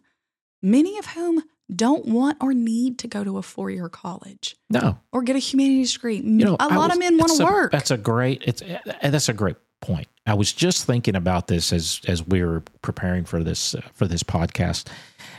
many 0.63 0.97
of 0.97 1.07
whom 1.07 1.43
don't 1.75 2.05
want 2.05 2.37
or 2.41 2.53
need 2.53 2.97
to 2.99 3.07
go 3.07 3.23
to 3.23 3.37
a 3.37 3.41
four 3.43 3.69
year 3.69 3.89
college 3.89 4.55
no, 4.71 4.97
or 5.11 5.21
get 5.21 5.35
a 5.35 5.39
humanities 5.39 5.93
degree. 5.93 6.15
you 6.15 6.23
know, 6.23 6.55
a 6.59 6.67
lot 6.69 6.87
was- 6.87 6.93
of 6.93 6.99
men 6.99 7.17
want 7.17 7.31
to 7.37 7.43
work. 7.43 7.71
That's 7.71 7.91
a 7.91 7.97
great. 7.97 8.41
It's 8.47 8.63
that's 9.03 9.29
a 9.29 9.33
great 9.33 9.55
point. 9.81 10.07
I 10.25 10.33
was 10.33 10.53
just 10.53 10.85
thinking 10.85 11.15
about 11.15 11.47
this 11.47 11.73
as 11.73 12.01
as 12.07 12.25
we 12.25 12.43
were 12.43 12.61
preparing 12.81 13.25
for 13.25 13.43
this 13.43 13.75
uh, 13.75 13.81
for 13.93 14.07
this 14.07 14.23
podcast, 14.23 14.87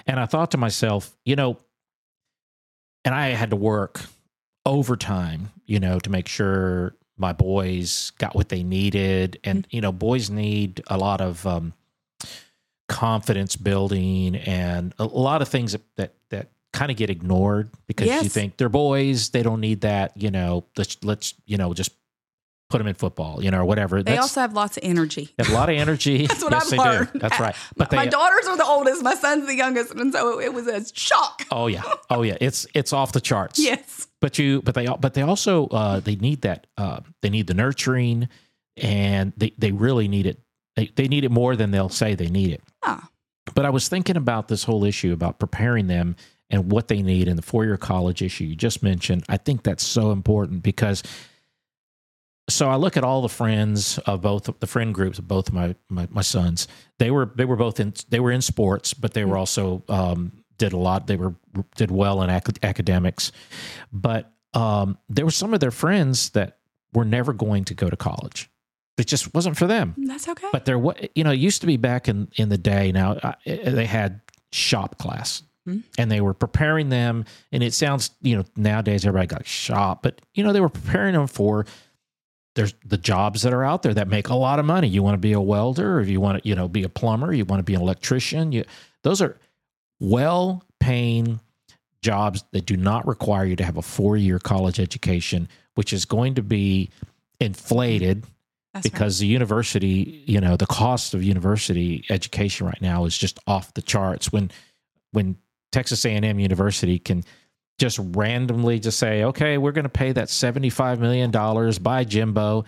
and 0.06 0.18
I 0.18 0.26
thought 0.26 0.50
to 0.52 0.58
myself, 0.58 1.16
you 1.24 1.36
know, 1.36 1.58
and 3.04 3.14
I 3.14 3.28
had 3.28 3.50
to 3.50 3.56
work 3.56 4.00
overtime, 4.66 5.50
you 5.64 5.80
know, 5.80 5.98
to 6.00 6.10
make 6.10 6.28
sure 6.28 6.94
my 7.16 7.32
boys 7.32 8.12
got 8.18 8.34
what 8.34 8.48
they 8.48 8.62
needed, 8.62 9.38
and 9.44 9.66
you 9.70 9.80
know, 9.80 9.92
boys 9.92 10.30
need 10.30 10.82
a 10.88 10.96
lot 10.96 11.20
of 11.20 11.46
um, 11.46 11.72
confidence 12.88 13.54
building 13.54 14.36
and 14.36 14.92
a 14.98 15.04
lot 15.04 15.42
of 15.42 15.48
things 15.48 15.72
that 15.72 15.82
that, 15.96 16.14
that 16.30 16.48
kind 16.72 16.90
of 16.90 16.96
get 16.96 17.10
ignored 17.10 17.70
because 17.86 18.08
you 18.22 18.28
think 18.28 18.56
they're 18.56 18.68
boys, 18.68 19.30
they 19.30 19.42
don't 19.42 19.60
need 19.60 19.82
that, 19.82 20.16
you 20.16 20.30
know. 20.30 20.64
Let's 20.76 20.96
let's 21.04 21.34
you 21.46 21.56
know 21.56 21.74
just 21.74 21.92
put 22.70 22.78
them 22.78 22.86
in 22.86 22.94
football, 22.94 23.42
you 23.42 23.50
know, 23.50 23.60
or 23.60 23.64
whatever. 23.64 23.98
they 24.02 24.12
That's- 24.12 24.22
also 24.22 24.40
have 24.40 24.54
lots 24.54 24.76
of 24.76 24.84
energy. 24.84 25.34
they 25.36 25.44
have 25.44 25.52
a 25.52 25.56
lot 25.56 25.68
of 25.68 25.76
energy. 25.76 26.26
That's 26.28 26.42
what 26.42 26.52
yes, 26.52 26.72
I've 26.72 26.78
learned. 26.78 27.12
do. 27.12 27.18
That's 27.18 27.38
right. 27.40 27.54
But 27.76 27.92
my 27.92 28.04
they, 28.04 28.10
daughters 28.10 28.46
are 28.46 28.56
the 28.56 28.64
oldest, 28.64 29.02
my 29.02 29.14
son's 29.14 29.46
the 29.46 29.54
youngest, 29.54 29.92
and 29.92 30.12
so 30.12 30.40
it 30.40 30.54
was 30.54 30.66
a 30.66 30.82
shock. 30.94 31.44
oh 31.50 31.66
yeah, 31.66 31.82
oh 32.10 32.22
yeah, 32.22 32.38
it's 32.40 32.66
it's 32.74 32.92
off 32.92 33.12
the 33.12 33.20
charts. 33.20 33.58
Yes. 33.58 34.06
But 34.20 34.38
you, 34.38 34.62
but 34.62 34.74
they, 34.74 34.86
but 34.86 35.14
they 35.14 35.22
also 35.22 35.66
uh, 35.68 36.00
they 36.00 36.14
need 36.16 36.42
that. 36.42 36.66
Uh, 36.76 37.00
they 37.22 37.30
need 37.30 37.46
the 37.46 37.54
nurturing, 37.54 38.28
and 38.76 39.32
they 39.36 39.52
they 39.58 39.72
really 39.72 40.08
need 40.08 40.26
it. 40.26 40.40
They 40.76 40.90
they 40.94 41.08
need 41.08 41.24
it 41.24 41.30
more 41.30 41.56
than 41.56 41.70
they'll 41.70 41.88
say 41.88 42.14
they 42.14 42.28
need 42.28 42.52
it. 42.52 42.62
Ah. 42.82 43.08
But 43.54 43.64
I 43.66 43.70
was 43.70 43.88
thinking 43.88 44.16
about 44.16 44.48
this 44.48 44.64
whole 44.64 44.84
issue 44.84 45.12
about 45.12 45.38
preparing 45.40 45.86
them 45.88 46.16
and 46.50 46.70
what 46.70 46.88
they 46.88 47.02
need 47.02 47.26
in 47.28 47.36
the 47.36 47.42
four 47.42 47.64
year 47.64 47.76
college 47.76 48.22
issue 48.22 48.44
you 48.44 48.54
just 48.56 48.82
mentioned. 48.82 49.24
I 49.28 49.38
think 49.38 49.62
that's 49.64 49.84
so 49.84 50.12
important 50.12 50.62
because. 50.62 51.02
So 52.50 52.68
I 52.68 52.76
look 52.76 52.96
at 52.96 53.04
all 53.04 53.22
the 53.22 53.28
friends 53.28 53.98
of 54.06 54.20
both 54.20 54.50
the 54.60 54.66
friend 54.66 54.94
groups 54.94 55.18
of 55.18 55.26
both 55.28 55.52
my, 55.52 55.74
my 55.88 56.06
my 56.10 56.22
sons. 56.22 56.68
They 56.98 57.10
were 57.10 57.30
they 57.34 57.44
were 57.44 57.56
both 57.56 57.80
in 57.80 57.94
they 58.10 58.20
were 58.20 58.30
in 58.32 58.42
sports, 58.42 58.92
but 58.94 59.14
they 59.14 59.24
were 59.24 59.36
also 59.36 59.82
um, 59.88 60.32
did 60.58 60.72
a 60.72 60.76
lot. 60.76 61.06
They 61.06 61.16
were 61.16 61.34
did 61.76 61.90
well 61.90 62.22
in 62.22 62.30
ac- 62.30 62.52
academics, 62.62 63.32
but 63.92 64.32
um, 64.54 64.98
there 65.08 65.24
were 65.24 65.30
some 65.30 65.54
of 65.54 65.60
their 65.60 65.70
friends 65.70 66.30
that 66.30 66.58
were 66.92 67.04
never 67.04 67.32
going 67.32 67.64
to 67.66 67.74
go 67.74 67.88
to 67.88 67.96
college. 67.96 68.50
It 68.98 69.06
just 69.06 69.32
wasn't 69.32 69.56
for 69.56 69.66
them. 69.66 69.94
That's 69.96 70.28
okay. 70.28 70.48
But 70.52 70.64
there, 70.66 70.78
wa- 70.78 70.94
you 71.14 71.24
know, 71.24 71.30
it 71.30 71.38
used 71.38 71.60
to 71.62 71.66
be 71.66 71.76
back 71.78 72.08
in 72.08 72.28
in 72.36 72.48
the 72.48 72.58
day. 72.58 72.92
Now 72.92 73.12
uh, 73.12 73.32
they 73.46 73.86
had 73.86 74.20
shop 74.52 74.98
class, 74.98 75.42
Hmm. 75.66 75.78
and 75.98 76.10
they 76.10 76.20
were 76.20 76.34
preparing 76.34 76.88
them. 76.88 77.24
And 77.52 77.62
it 77.62 77.72
sounds, 77.74 78.10
you 78.22 78.36
know, 78.36 78.44
nowadays 78.56 79.06
everybody 79.06 79.26
got 79.28 79.46
shop, 79.46 80.02
but 80.02 80.20
you 80.34 80.42
know, 80.42 80.52
they 80.52 80.60
were 80.60 80.68
preparing 80.70 81.14
them 81.14 81.26
for 81.26 81.64
there's 82.54 82.74
the 82.84 82.96
jobs 82.96 83.42
that 83.42 83.52
are 83.52 83.64
out 83.64 83.82
there 83.82 83.94
that 83.94 84.08
make 84.08 84.28
a 84.28 84.34
lot 84.34 84.58
of 84.58 84.64
money. 84.64 84.88
You 84.88 85.02
want 85.02 85.14
to 85.14 85.18
be 85.18 85.32
a 85.32 85.40
welder, 85.40 85.96
or 85.96 86.00
if 86.00 86.08
you 86.08 86.20
want 86.20 86.42
to, 86.42 86.48
you 86.48 86.54
know, 86.54 86.68
be 86.68 86.82
a 86.82 86.88
plumber, 86.88 87.32
you 87.32 87.44
want 87.44 87.60
to 87.60 87.64
be 87.64 87.74
an 87.74 87.80
electrician. 87.80 88.52
You 88.52 88.64
those 89.02 89.22
are 89.22 89.38
well 90.00 90.64
paying 90.80 91.40
jobs 92.02 92.44
that 92.52 92.66
do 92.66 92.76
not 92.76 93.06
require 93.06 93.44
you 93.44 93.56
to 93.56 93.64
have 93.64 93.76
a 93.76 93.82
four 93.82 94.16
year 94.16 94.38
college 94.38 94.80
education, 94.80 95.48
which 95.74 95.92
is 95.92 96.04
going 96.04 96.34
to 96.34 96.42
be 96.42 96.90
inflated 97.38 98.22
That's 98.74 98.84
right. 98.86 98.92
because 98.92 99.18
the 99.18 99.26
university, 99.26 100.24
you 100.26 100.40
know, 100.40 100.56
the 100.56 100.66
cost 100.66 101.14
of 101.14 101.22
university 101.22 102.04
education 102.10 102.66
right 102.66 102.80
now 102.82 103.04
is 103.04 103.16
just 103.16 103.38
off 103.46 103.74
the 103.74 103.82
charts. 103.82 104.32
When 104.32 104.50
when 105.12 105.36
Texas 105.72 106.04
A&M 106.04 106.38
University 106.40 106.98
can 106.98 107.24
just 107.80 107.98
randomly 108.14 108.78
just 108.78 108.98
say, 108.98 109.24
"Okay, 109.24 109.58
we're 109.58 109.72
going 109.72 109.84
to 109.84 109.88
pay 109.88 110.12
that 110.12 110.28
75 110.28 111.00
million 111.00 111.30
dollars 111.30 111.78
by 111.78 112.04
Jimbo," 112.04 112.64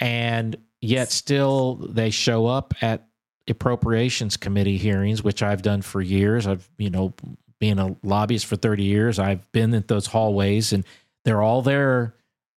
and 0.00 0.56
yet 0.80 1.12
still 1.12 1.74
they 1.74 2.10
show 2.10 2.46
up 2.46 2.74
at 2.80 3.06
appropriations 3.48 4.36
committee 4.36 4.78
hearings, 4.78 5.22
which 5.22 5.42
I've 5.42 5.62
done 5.62 5.82
for 5.82 6.00
years. 6.00 6.46
I've, 6.46 6.68
you 6.78 6.90
know, 6.90 7.14
being 7.60 7.78
a 7.78 7.94
lobbyist 8.02 8.46
for 8.46 8.56
30 8.56 8.82
years, 8.82 9.18
I've 9.18 9.50
been 9.52 9.72
in 9.72 9.84
those 9.86 10.06
hallways 10.06 10.72
and 10.72 10.84
they're 11.24 11.42
all 11.42 11.62
there 11.62 12.14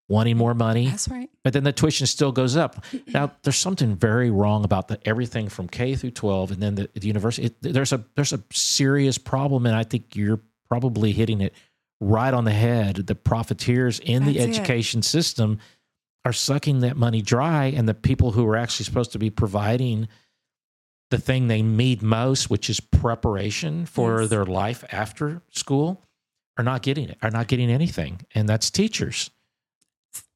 wanting 0.08 0.36
more 0.36 0.56
money 0.56 0.88
That's 0.88 1.08
right. 1.08 1.30
but 1.44 1.54
then 1.54 1.64
the 1.64 1.72
tuition 1.72 2.08
still 2.08 2.32
goes 2.32 2.58
up. 2.58 2.84
Now, 3.08 3.32
there's 3.44 3.58
something 3.58 3.96
very 3.96 4.32
wrong 4.32 4.64
about 4.66 4.88
the 4.88 5.00
everything 5.06 5.50
from 5.50 5.68
K 5.68 5.96
through 5.96 6.12
12, 6.12 6.52
and 6.52 6.62
then 6.62 6.76
the, 6.76 6.90
the 6.96 7.08
university. 7.08 7.48
It, 7.48 7.62
there's 7.62 7.94
a 7.94 8.04
there's 8.16 8.34
a 8.34 8.42
serious 8.52 9.18
problem, 9.18 9.66
and 9.66 9.76
I 9.76 9.84
think 9.84 10.16
you're 10.16 10.42
probably 10.68 11.12
hitting 11.12 11.42
it 11.42 11.54
right 12.00 12.34
on 12.34 12.46
the 12.46 12.52
head. 12.52 12.96
The 13.08 13.16
profiteers 13.16 14.00
in 14.00 14.26
the 14.26 14.34
That's 14.34 14.46
it. 14.46 14.50
education 14.60 15.02
system 15.02 15.60
are 16.26 16.34
sucking 16.34 16.80
that 16.82 16.98
money 16.98 17.22
dry, 17.22 17.66
and 17.66 17.88
the 17.88 17.94
people 17.94 18.32
who 18.32 18.46
are 18.48 18.56
actually 18.58 18.86
supposed 18.86 19.12
to 19.14 19.20
be 19.20 19.30
providing 19.30 20.08
the 21.12 21.18
thing 21.18 21.48
they 21.48 21.62
need 21.62 22.02
most, 22.02 22.50
which 22.50 22.70
is 22.70 22.80
preparation 22.80 23.86
for 23.86 24.22
Yes. 24.22 24.30
their 24.30 24.46
life 24.46 24.84
after 24.92 25.42
school, 25.52 26.04
are 26.58 26.64
not 26.64 26.82
getting 26.82 27.10
it, 27.10 27.18
are 27.22 27.32
not 27.32 27.48
getting 27.48 27.72
anything. 27.72 28.22
And 28.36 28.48
that's 28.48 28.70
teachers. 28.70 29.32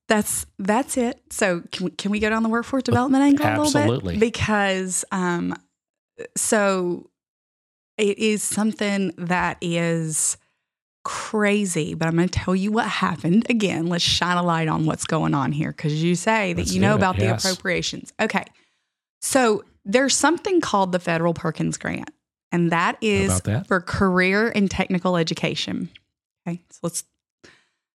That's 0.08 0.46
that's 0.60 0.98
it. 0.98 1.22
So 1.30 1.64
can 1.72 1.86
we, 1.86 1.92
can 1.92 2.12
we 2.12 2.20
go 2.20 2.30
down 2.30 2.44
the 2.44 2.50
workforce 2.50 2.84
development 2.84 3.24
angle 3.24 3.46
a 3.46 3.50
little 3.50 3.64
Absolutely. 3.66 4.14
bit? 4.16 4.20
Because 4.20 5.06
um, 5.12 5.56
so 6.36 7.10
it 7.98 8.18
is 8.20 8.42
something 8.44 9.14
that 9.18 9.58
is 9.62 10.38
crazy. 11.04 11.94
But 11.94 12.08
I'm 12.08 12.16
going 12.16 12.28
to 12.28 12.40
tell 12.40 12.56
you 12.56 12.72
what 12.72 12.88
happened 12.88 13.46
again. 13.50 13.88
Let's 13.88 14.04
shine 14.04 14.38
a 14.38 14.44
light 14.44 14.68
on 14.68 14.86
what's 14.86 15.06
going 15.06 15.34
on 15.34 15.52
here 15.52 15.72
because 15.72 16.04
you 16.04 16.16
say 16.16 16.54
that 16.54 16.62
Let's 16.62 16.74
you 16.74 16.82
know 16.82 16.94
it, 16.94 16.98
about 16.98 17.18
yes. 17.18 17.44
the 17.44 17.50
appropriations. 17.50 18.14
Okay, 18.20 18.46
so 19.22 19.64
there's 19.86 20.16
something 20.16 20.62
called 20.62 20.92
the 20.92 21.00
federal 21.00 21.34
Perkins 21.34 21.78
Grant, 21.78 22.12
and 22.52 22.72
that 22.72 22.98
is 23.02 23.42
that? 23.42 23.68
for 23.68 23.82
career 23.82 24.52
and 24.54 24.70
technical 24.70 25.18
education. 25.18 25.90
Okay, 26.48 26.62
so 26.70 26.80
let's 26.84 27.04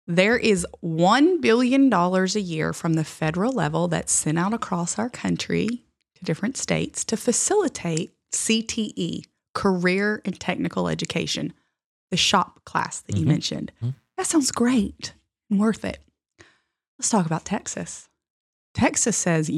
there 0.07 0.37
is 0.37 0.67
$1 0.83 1.41
billion 1.41 1.91
a 1.91 2.25
year 2.39 2.73
from 2.73 2.93
the 2.93 3.03
federal 3.03 3.51
level 3.51 3.87
that's 3.87 4.13
sent 4.13 4.37
out 4.37 4.53
across 4.53 4.99
our 4.99 5.09
country 5.09 5.83
to 6.15 6.23
different 6.23 6.57
states 6.57 7.03
to 7.05 7.17
facilitate 7.17 8.13
CTE, 8.31 9.23
career 9.53 10.21
and 10.23 10.39
technical 10.39 10.87
education, 10.87 11.53
the 12.11 12.17
shop 12.17 12.63
class 12.65 13.01
that 13.01 13.17
you 13.17 13.23
Mhm. 13.25 13.29
mentioned. 13.29 13.71
Mhm. 13.83 13.95
That 14.17 14.27
sounds 14.27 14.51
great 14.51 15.13
and 15.49 15.59
worth 15.59 15.83
it. 15.85 15.99
Let's 16.97 17.09
talk 17.09 17.25
about 17.25 17.45
Texas. 17.45 18.07
Texas 18.73 19.17
says 19.17 19.49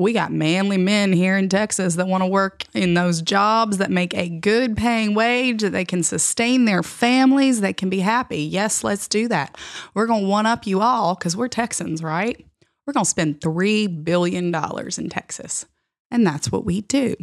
we 0.00 0.12
got 0.12 0.32
manly 0.32 0.76
men 0.78 1.12
here 1.12 1.36
in 1.36 1.48
Texas 1.48 1.96
that 1.96 2.06
want 2.06 2.22
to 2.22 2.26
work 2.26 2.62
in 2.72 2.94
those 2.94 3.20
jobs 3.20 3.78
that 3.78 3.90
make 3.90 4.14
a 4.14 4.28
good 4.28 4.76
paying 4.76 5.12
wage, 5.14 5.60
that 5.62 5.70
they 5.70 5.84
can 5.84 6.02
sustain 6.04 6.64
their 6.64 6.84
families, 6.84 7.60
that 7.60 7.76
can 7.76 7.90
be 7.90 8.00
happy. 8.00 8.38
Yes, 8.42 8.84
let's 8.84 9.08
do 9.08 9.26
that. 9.28 9.56
We're 9.94 10.06
going 10.06 10.22
to 10.22 10.28
one 10.28 10.46
up 10.46 10.66
you 10.68 10.80
all 10.80 11.16
because 11.16 11.36
we're 11.36 11.48
Texans, 11.48 12.00
right? 12.02 12.44
We're 12.86 12.92
going 12.92 13.04
to 13.04 13.10
spend 13.10 13.40
$3 13.40 13.86
billion 14.04 14.54
in 14.54 15.08
Texas. 15.10 15.66
And 16.10 16.26
that's 16.26 16.50
what 16.52 16.64
we 16.64 16.80
do. 16.82 17.16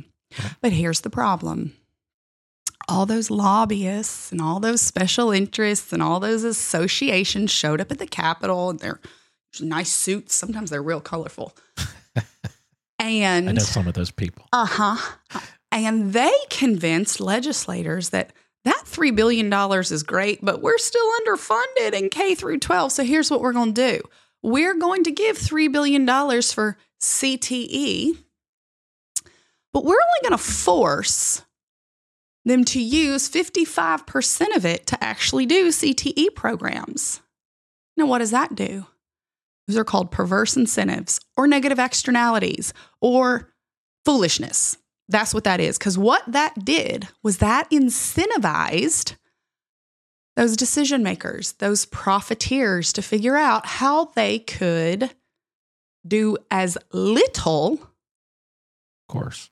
But 0.62 0.74
here's 0.74 1.02
the 1.02 1.10
problem 1.10 1.74
all 2.88 3.06
those 3.06 3.32
lobbyists 3.32 4.32
and 4.32 4.42
all 4.42 4.60
those 4.60 4.82
special 4.82 5.32
interests 5.32 5.92
and 5.92 6.02
all 6.02 6.20
those 6.20 6.44
associations 6.44 7.52
showed 7.52 7.82
up 7.82 7.92
at 7.92 8.00
the 8.00 8.08
Capitol 8.08 8.70
and 8.70 8.80
their 8.80 9.00
nice 9.60 9.92
suits. 9.92 10.36
Sometimes 10.36 10.70
they're 10.70 10.84
real 10.84 11.02
colorful. 11.02 11.56
and 13.00 13.50
I 13.50 13.54
know 13.54 13.60
some 13.60 13.88
of 13.88 13.94
those 13.94 14.12
people. 14.12 14.48
uh 14.54 14.66
huh. 14.66 15.40
And 15.72 16.14
they 16.14 16.34
convinced 16.50 17.20
legislators 17.20 18.10
that 18.10 18.32
that 18.64 18.84
$3 18.86 19.16
billion 19.16 19.54
is 19.80 20.04
great, 20.04 20.44
but 20.44 20.62
we're 20.62 20.80
still 20.80 21.06
underfunded 21.22 21.94
in 21.94 22.10
K 22.10 22.34
through 22.34 22.60
12. 22.60 22.92
So 22.92 23.04
here's 23.04 23.30
what 23.30 23.42
we're 23.42 23.54
going 23.54 23.74
to 23.74 23.92
do 23.94 24.02
we're 24.42 24.76
going 24.76 25.04
to 25.04 25.12
give 25.12 25.38
$3 25.38 25.72
billion 25.72 26.06
for 26.06 26.78
CTE, 27.02 28.18
but 29.74 29.84
we're 29.84 29.94
only 29.94 30.30
going 30.30 30.38
to 30.38 30.38
force 30.38 31.45
them 32.46 32.64
to 32.66 32.80
use 32.80 33.30
55% 33.30 34.56
of 34.56 34.66
it 34.66 34.86
to 34.88 35.04
actually 35.04 35.46
do 35.46 35.70
CTE 35.70 36.34
programs. 36.36 37.22
Now, 37.98 38.06
what 38.06 38.20
does 38.20 38.32
that 38.32 38.56
do? 38.56 38.86
Those 39.68 39.78
are 39.78 39.84
called 39.84 40.12
perverse 40.12 40.56
incentives 40.56 41.20
or 41.36 41.48
negative 41.48 41.80
externalities 41.80 42.72
or 43.02 43.52
foolishness. 44.06 44.78
That's 45.10 45.34
what 45.34 45.44
that 45.46 45.60
is. 45.60 45.78
Because 45.78 45.98
what 45.98 46.24
that 46.28 46.64
did 46.64 47.08
was 47.24 47.40
that 47.40 47.70
incentivized 47.72 49.16
those 50.36 50.58
decision 50.58 51.02
makers, 51.02 51.54
those 51.54 51.86
profiteers 51.86 52.92
to 52.94 53.02
figure 53.02 53.38
out 53.38 53.66
how 53.66 54.06
they 54.16 54.38
could 54.40 55.12
do 56.06 56.38
as 56.52 56.78
little 56.92 57.74
Of 57.74 57.88
course. 59.08 59.50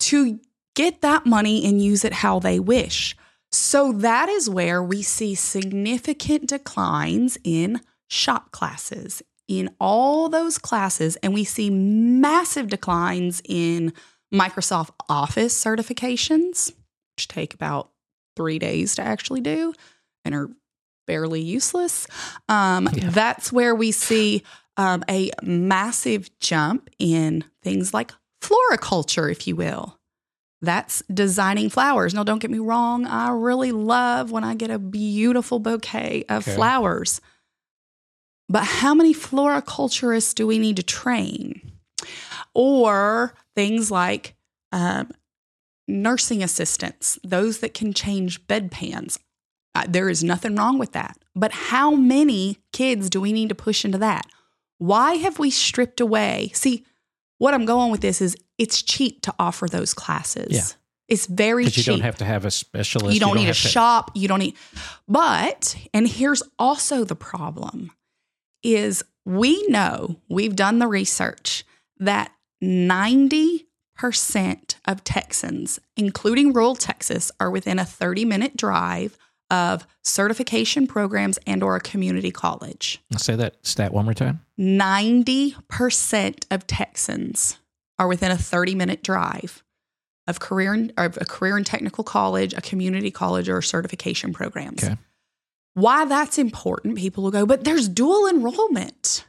to 0.00 0.40
get 0.74 1.00
that 1.02 1.26
money 1.26 1.64
and 1.64 1.82
use 1.82 2.04
it 2.04 2.12
how 2.12 2.38
they 2.38 2.58
wish. 2.58 3.16
So 3.52 3.92
that 3.92 4.28
is 4.28 4.50
where 4.50 4.82
we 4.82 5.02
see 5.02 5.34
significant 5.34 6.48
declines 6.48 7.38
in 7.44 7.80
shop 8.08 8.50
classes, 8.50 9.22
in 9.46 9.70
all 9.78 10.28
those 10.28 10.58
classes, 10.58 11.16
and 11.16 11.32
we 11.32 11.44
see 11.44 11.70
massive 11.70 12.68
declines 12.68 13.40
in 13.44 13.92
Microsoft 14.32 14.90
Office 15.08 15.54
certifications, 15.62 16.72
which 17.16 17.28
take 17.28 17.54
about 17.54 17.90
three 18.36 18.58
days 18.58 18.96
to 18.96 19.02
actually 19.02 19.40
do 19.40 19.72
and 20.24 20.34
are 20.34 20.50
barely 21.06 21.40
useless. 21.40 22.08
Um, 22.48 22.88
Yeah. 22.92 23.10
That's 23.10 23.52
where 23.52 23.74
we 23.74 23.92
see 23.92 24.42
um, 24.76 25.04
a 25.08 25.30
massive 25.42 26.36
jump 26.40 26.90
in 26.98 27.44
things 27.62 27.94
like 27.94 28.12
floriculture, 28.40 29.28
if 29.28 29.46
you 29.46 29.54
will. 29.54 29.98
That's 30.64 31.02
designing 31.12 31.68
flowers. 31.70 32.14
Now, 32.14 32.24
don't 32.24 32.38
get 32.40 32.50
me 32.50 32.58
wrong, 32.58 33.06
I 33.06 33.30
really 33.30 33.72
love 33.72 34.30
when 34.30 34.44
I 34.44 34.54
get 34.54 34.70
a 34.70 34.78
beautiful 34.78 35.58
bouquet 35.58 36.24
of 36.28 36.42
Okay. 36.46 36.54
flowers. 36.54 37.20
But 38.48 38.64
how 38.64 38.94
many 38.94 39.14
floriculturists 39.14 40.34
do 40.34 40.46
we 40.46 40.58
need 40.58 40.76
to 40.76 40.82
train? 40.82 41.72
Or 42.54 43.34
things 43.56 43.90
like 43.90 44.34
um, 44.72 45.10
nursing 45.88 46.42
assistants, 46.42 47.18
those 47.24 47.58
that 47.58 47.74
can 47.74 47.92
change 47.92 48.46
bedpans. 48.46 49.18
Uh, 49.74 49.84
there 49.88 50.08
is 50.08 50.22
nothing 50.22 50.54
wrong 50.56 50.78
with 50.78 50.92
that. 50.92 51.16
But 51.34 51.52
how 51.52 51.92
many 51.92 52.58
kids 52.72 53.10
do 53.10 53.20
we 53.20 53.32
need 53.32 53.48
to 53.48 53.54
push 53.54 53.84
into 53.84 53.98
that? 53.98 54.26
Why 54.78 55.14
have 55.14 55.38
we 55.38 55.50
stripped 55.50 56.00
away? 56.00 56.50
See, 56.54 56.84
what 57.38 57.54
I'm 57.54 57.64
going 57.64 57.90
with 57.90 58.00
this 58.00 58.20
is 58.20 58.36
it's 58.58 58.82
cheap 58.82 59.22
to 59.22 59.34
offer 59.38 59.66
those 59.66 59.94
classes. 59.94 60.48
Yeah. 60.50 60.64
It's 61.08 61.26
very 61.26 61.66
cheap. 61.66 61.86
you 61.86 61.92
don't 61.92 62.00
have 62.00 62.16
to 62.18 62.24
have 62.24 62.44
a 62.46 62.50
specialist. 62.50 63.12
You 63.14 63.20
don't 63.20 63.36
need 63.36 63.44
a 63.48 63.48
to- 63.48 63.54
shop. 63.54 64.10
You 64.14 64.26
don't 64.28 64.38
need, 64.38 64.54
but, 65.06 65.76
and 65.92 66.08
here's 66.08 66.42
also 66.58 67.04
the 67.04 67.16
problem 67.16 67.90
is 68.62 69.02
we 69.26 69.66
know, 69.68 70.16
we've 70.30 70.56
done 70.56 70.78
the 70.78 70.86
research 70.86 71.64
that 71.98 72.32
90% 72.62 73.64
of 74.86 75.04
Texans, 75.04 75.78
including 75.96 76.52
rural 76.52 76.74
Texas, 76.74 77.30
are 77.38 77.50
within 77.50 77.78
a 77.78 77.84
30 77.84 78.24
minute 78.24 78.56
drive 78.56 79.16
of 79.50 79.86
certification 80.02 80.86
programs 80.86 81.38
and 81.46 81.62
or 81.62 81.76
a 81.76 81.80
community 81.80 82.30
college. 82.30 83.02
I'll 83.12 83.18
Say 83.18 83.36
that 83.36 83.56
stat 83.62 83.92
one 83.92 84.04
more 84.06 84.14
time. 84.14 84.40
90% 84.58 86.46
of 86.50 86.66
Texans 86.66 87.58
are 87.98 88.08
within 88.08 88.30
a 88.30 88.36
30 88.36 88.74
minute 88.74 89.02
drive 89.02 89.62
of 90.26 90.40
career 90.40 90.88
of 90.96 91.18
a 91.20 91.24
career 91.24 91.56
and 91.56 91.66
technical 91.66 92.04
college, 92.04 92.54
a 92.54 92.60
community 92.60 93.10
college, 93.10 93.48
or 93.48 93.60
certification 93.62 94.32
programs. 94.32 94.84
Okay. 94.84 94.96
Why 95.74 96.04
that's 96.04 96.38
important, 96.38 96.96
people 96.96 97.24
will 97.24 97.30
go, 97.32 97.46
but 97.46 97.64
there's 97.64 97.88
dual 97.88 98.28
enrollment. 98.28 99.24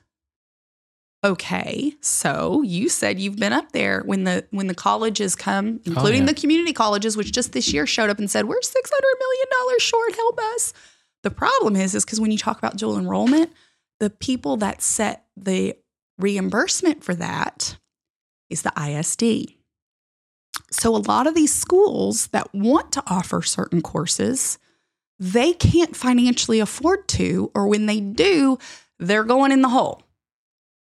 Okay, 1.23 1.95
so 2.01 2.61
you 2.61 2.88
said 2.88 3.19
you've 3.19 3.38
been 3.38 3.51
up 3.51 3.71
there 3.71 4.03
when 4.05 4.25
the 4.25 4.45
when 4.51 4.67
the 4.67 4.75
colleges 4.75 5.35
come, 5.35 5.79
oh, 5.79 5.91
including 5.91 6.21
yeah. 6.21 6.27
the 6.27 6.33
community 6.35 6.71
colleges, 6.71 7.17
which 7.17 7.31
just 7.31 7.51
this 7.51 7.73
year 7.73 7.88
showed 7.88 8.11
up 8.11 8.19
and 8.19 8.29
said 8.29 8.45
we're 8.45 8.61
six 8.61 8.91
hundred 8.93 9.17
million 9.19 9.47
dollars 9.59 9.81
short. 9.81 10.15
Help 10.15 10.39
us. 10.53 10.73
The 11.23 11.31
problem 11.31 11.75
is, 11.75 11.95
is 11.95 12.05
because 12.05 12.21
when 12.21 12.29
you 12.29 12.38
talk 12.38 12.59
about 12.59 12.77
dual 12.77 12.99
enrollment, 12.99 13.51
the 13.99 14.10
people 14.10 14.58
that 14.58 14.81
set 14.81 15.25
the 15.38 15.75
reimbursement 16.17 17.03
for 17.03 17.15
that 17.15 17.77
is 18.49 18.62
the 18.62 18.73
ISD. 18.77 19.55
So 20.71 20.95
a 20.95 20.97
lot 20.97 21.27
of 21.27 21.36
these 21.36 21.53
schools 21.53 22.27
that 22.27 22.53
want 22.53 22.91
to 22.93 23.03
offer 23.08 23.41
certain 23.41 23.81
courses, 23.81 24.58
they 25.19 25.53
can't 25.53 25.95
financially 25.95 26.60
afford 26.60 27.08
to, 27.10 27.51
or 27.55 27.67
when 27.67 27.86
they 27.86 27.99
do, 27.99 28.58
they're 28.99 29.23
going 29.23 29.51
in 29.51 29.62
the 29.62 29.69
hole. 29.69 30.01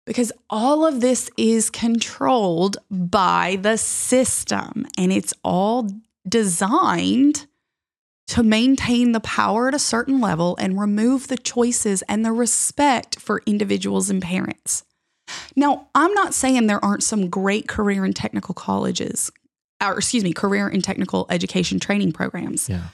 Because 0.05 0.31
all 0.49 0.85
of 0.85 1.01
this 1.01 1.31
is 1.35 1.69
controlled 1.69 2.77
by 2.91 3.57
the 3.61 3.77
system 3.77 4.85
and 4.97 5.11
it's 5.11 5.33
all 5.43 5.89
designed 6.27 7.47
to 8.27 8.43
maintain 8.43 9.11
the 9.11 9.19
power 9.19 9.67
at 9.67 9.73
a 9.73 9.79
certain 9.79 10.19
level 10.19 10.57
and 10.59 10.79
remove 10.79 11.27
the 11.27 11.37
choices 11.37 12.01
and 12.03 12.25
the 12.25 12.31
respect 12.31 13.19
for 13.19 13.41
individuals 13.45 14.09
and 14.09 14.21
parents. 14.21 14.83
Now, 15.55 15.87
I'm 15.95 16.13
not 16.13 16.33
saying 16.33 16.67
there 16.67 16.83
aren't 16.83 17.03
some 17.03 17.29
great 17.29 17.67
career 17.67 18.03
and 18.03 18.15
technical 18.15 18.53
colleges, 18.53 19.31
or 19.81 19.97
excuse 19.97 20.23
me, 20.23 20.33
career 20.33 20.67
and 20.67 20.83
technical 20.83 21.25
education 21.29 21.79
training 21.79 22.11
programs. 22.13 22.69
Yeah. 22.69 22.85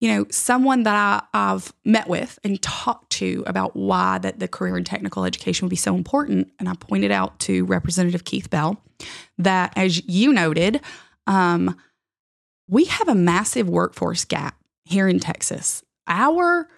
You 0.00 0.10
know, 0.10 0.26
someone 0.30 0.82
that 0.82 0.94
I, 1.32 1.52
I've 1.52 1.72
met 1.84 2.06
with 2.06 2.38
and 2.44 2.60
talked 2.60 3.10
to 3.12 3.42
about 3.46 3.74
why 3.74 4.18
that 4.18 4.40
the 4.40 4.46
career 4.46 4.76
and 4.76 4.84
technical 4.84 5.24
education 5.24 5.64
would 5.64 5.70
be 5.70 5.76
so 5.76 5.94
important, 5.94 6.52
and 6.58 6.68
I 6.68 6.74
pointed 6.74 7.10
out 7.10 7.38
to 7.40 7.64
Representative 7.64 8.24
Keith 8.24 8.50
Bell 8.50 8.80
that, 9.38 9.72
as 9.74 10.06
you 10.06 10.32
noted, 10.32 10.80
um, 11.26 11.76
we 12.68 12.84
have 12.84 13.08
a 13.08 13.14
massive 13.14 13.70
workforce 13.70 14.24
gap 14.24 14.56
here 14.86 15.08
in 15.08 15.20
Texas. 15.20 15.82
Our 16.06 16.68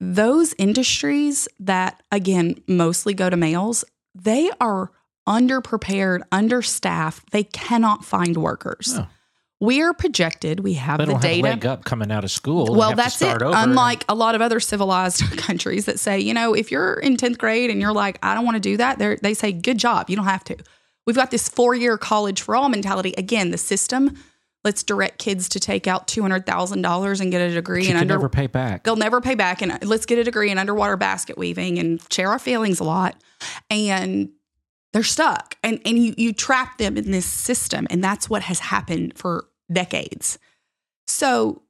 those 0.00 0.54
industries 0.58 1.46
that 1.58 2.02
again 2.10 2.56
mostly 2.66 3.12
go 3.14 3.28
to 3.30 3.36
males, 3.36 3.84
they 4.14 4.50
are 4.60 4.90
underprepared, 5.28 6.22
understaffed. 6.32 7.30
They 7.30 7.44
cannot 7.44 8.04
find 8.04 8.36
workers. 8.36 8.94
Oh. 8.96 9.06
We 9.62 9.82
are 9.82 9.92
projected. 9.92 10.60
We 10.60 10.74
have 10.74 10.98
They 10.98 11.04
the 11.04 11.12
have 11.12 11.20
data. 11.20 11.42
leg 11.42 11.66
up 11.66 11.84
coming 11.84 12.10
out 12.10 12.24
of 12.24 12.30
school. 12.30 12.74
Well, 12.74 12.88
have 12.90 12.96
that's 12.96 13.20
it. 13.20 13.42
Unlike 13.42 14.06
a 14.08 14.14
lot 14.14 14.34
of 14.34 14.40
other 14.40 14.58
civilized 14.58 15.20
countries 15.36 15.84
that 15.84 16.00
say, 16.00 16.18
you 16.18 16.32
know, 16.32 16.54
if 16.54 16.70
you're 16.70 16.94
in 16.94 17.18
10th 17.18 17.36
grade 17.36 17.68
and 17.68 17.78
you're 17.78 17.92
like, 17.92 18.18
I 18.22 18.34
don't 18.34 18.46
want 18.46 18.54
to 18.56 18.60
do 18.60 18.78
that, 18.78 18.98
they 19.22 19.34
say, 19.34 19.52
good 19.52 19.76
job. 19.76 20.08
You 20.08 20.16
don't 20.16 20.24
have 20.24 20.44
to. 20.44 20.56
We've 21.06 21.16
got 21.16 21.30
this 21.30 21.46
four 21.48 21.74
year 21.74 21.98
college 21.98 22.40
for 22.40 22.56
all 22.56 22.70
mentality. 22.70 23.12
Again, 23.18 23.50
the 23.50 23.58
system, 23.58 24.16
let's 24.64 24.82
direct 24.82 25.18
kids 25.18 25.48
to 25.50 25.60
take 25.60 25.86
out 25.86 26.06
$200,000 26.06 27.20
and 27.20 27.30
get 27.30 27.40
a 27.40 27.54
degree 27.54 27.88
in 27.88 27.96
under. 27.96 28.14
never 28.14 28.28
pay 28.28 28.46
back. 28.46 28.84
They'll 28.84 28.96
never 28.96 29.20
pay 29.20 29.34
back. 29.34 29.62
And 29.62 29.72
uh, 29.72 29.78
let's 29.82 30.06
get 30.06 30.18
a 30.18 30.24
degree 30.24 30.50
in 30.50 30.58
underwater 30.58 30.96
basket 30.96 31.38
weaving 31.38 31.78
and 31.78 32.00
share 32.12 32.30
our 32.30 32.38
feelings 32.38 32.80
a 32.80 32.84
lot. 32.84 33.16
And 33.70 34.30
they're 34.92 35.02
stuck. 35.02 35.56
And, 35.62 35.80
and 35.84 35.98
you, 35.98 36.14
you 36.16 36.32
trap 36.32 36.78
them 36.78 36.96
in 36.96 37.10
this 37.10 37.26
system. 37.26 37.86
And 37.90 38.04
that's 38.04 38.28
what 38.28 38.42
has 38.42 38.58
happened 38.58 39.16
for 39.16 39.46
decades. 39.72 40.38
So, 41.06 41.62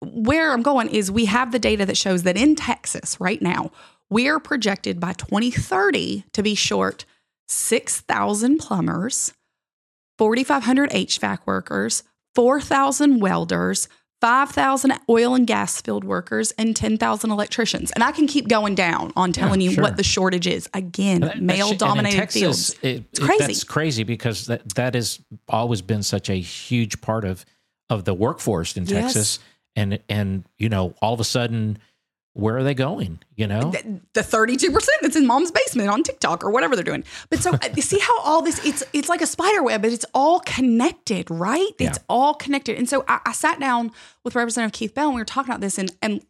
where 0.00 0.52
I'm 0.52 0.62
going 0.62 0.88
is 0.90 1.10
we 1.10 1.24
have 1.24 1.50
the 1.50 1.58
data 1.58 1.86
that 1.86 1.96
shows 1.96 2.24
that 2.24 2.36
in 2.36 2.56
Texas 2.56 3.18
right 3.20 3.40
now, 3.40 3.70
we 4.10 4.28
are 4.28 4.38
projected 4.38 5.00
by 5.00 5.14
2030 5.14 6.24
to 6.32 6.42
be 6.42 6.54
short 6.54 7.06
6,000 7.48 8.58
plumbers, 8.58 9.32
4,500 10.18 10.90
HVAC 10.90 11.38
workers, 11.46 12.02
4,000 12.34 13.20
welders, 13.20 13.88
5,000 14.20 14.92
oil 15.08 15.34
and 15.34 15.46
gas 15.46 15.80
field 15.82 16.02
workers, 16.04 16.50
and 16.52 16.74
10,000 16.74 17.30
electricians. 17.30 17.90
And 17.92 18.02
I 18.02 18.10
can 18.12 18.26
keep 18.26 18.48
going 18.48 18.74
down 18.74 19.12
on 19.16 19.32
telling 19.32 19.60
you 19.60 19.72
sure. 19.72 19.82
what 19.82 19.96
the 19.96 20.02
shortage 20.02 20.46
is. 20.46 20.68
Again, 20.72 21.20
That- 21.20 21.42
male 21.42 21.68
shit- 21.68 21.82
and 21.82 21.82
in 21.82 21.88
dominated 21.88 22.16
Texas, 22.16 22.40
fields. 22.40 22.76
It, 22.82 23.04
it- 23.12 23.20
crazy. 23.20 23.38
That's 23.46 23.64
crazy 23.64 24.02
because 24.04 24.46
that 24.46 24.74
that 24.76 24.94
has 24.94 25.20
always 25.48 25.82
been 25.82 26.02
such 26.02 26.30
a 26.30 26.34
huge 26.34 27.00
part 27.00 27.24
of 27.24 27.44
of 27.90 28.04
the 28.04 28.14
workforce 28.14 28.76
in 28.78 28.84
Yes. 28.86 28.90
Texas, 29.14 29.38
and 29.76 29.98
and 30.08 30.44
you 30.58 30.68
know 30.70 30.94
all 31.02 31.12
of 31.12 31.20
a 31.20 31.24
sudden, 31.24 31.78
where 32.34 32.56
are 32.56 32.62
they 32.64 32.74
going? 32.74 33.20
You 33.36 33.46
know, 33.46 33.70
the- 33.70 34.00
the 34.12 34.20
32% 34.20 34.86
that's 35.02 35.16
in 35.16 35.26
mom's 35.26 35.50
basement 35.50 35.88
on 35.88 36.02
TikTok 36.02 36.44
or 36.44 36.50
whatever 36.50 36.74
they're 36.76 36.84
doing. 36.84 37.04
But 37.30 37.38
so 37.40 37.52
see 37.80 37.98
how 38.00 38.20
all 38.20 38.42
this 38.42 38.64
it's 38.64 38.82
it's 38.92 39.08
like 39.08 39.22
a 39.22 39.26
spider 39.26 39.62
web, 39.62 39.82
but 39.82 39.92
it's 39.92 40.04
all 40.14 40.40
connected, 40.40 41.30
right? 41.30 41.70
It's 41.78 41.98
Yeah. 41.98 42.04
all 42.08 42.34
connected. 42.34 42.76
And 42.76 42.88
so 42.88 43.04
I, 43.08 43.20
I 43.26 43.32
sat 43.32 43.58
down 43.60 43.90
with 44.24 44.34
Representative 44.34 44.72
Keith 44.78 44.94
Bell 44.94 45.06
and 45.06 45.14
we 45.14 45.20
were 45.20 45.24
talking 45.24 45.50
about 45.50 45.60
this 45.60 45.78
and 45.78 45.90
and 46.02 46.20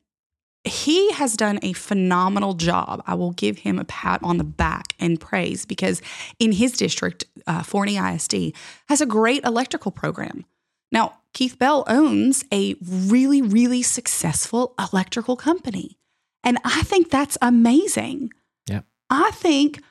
he 0.66 1.12
has 1.12 1.36
done 1.36 1.58
a 1.62 1.74
phenomenal 1.74 2.54
job. 2.54 3.02
I 3.06 3.14
will 3.16 3.32
give 3.32 3.58
him 3.58 3.78
a 3.78 3.84
pat 3.84 4.20
on 4.22 4.38
the 4.38 4.44
back 4.44 4.94
and 4.98 5.20
praise 5.20 5.66
because 5.66 6.00
in 6.38 6.52
his 6.52 6.72
district, 6.72 7.26
uh, 7.46 7.62
Forney 7.62 7.98
ISD 7.98 8.54
has 8.88 9.02
a 9.02 9.06
great 9.06 9.44
electrical 9.44 9.90
program. 9.90 10.46
Now, 10.90 11.18
Keith 11.34 11.58
Bell 11.58 11.84
owns 11.88 12.44
a 12.52 12.76
really, 12.80 13.42
really 13.42 13.82
successful 13.82 14.74
electrical 14.78 15.36
company. 15.36 15.98
And 16.42 16.58
I 16.64 16.82
think 16.82 17.10
that's 17.10 17.36
amazing. 17.42 18.30
Yeah. 18.68 18.82
I 19.10 19.30
think 19.32 19.82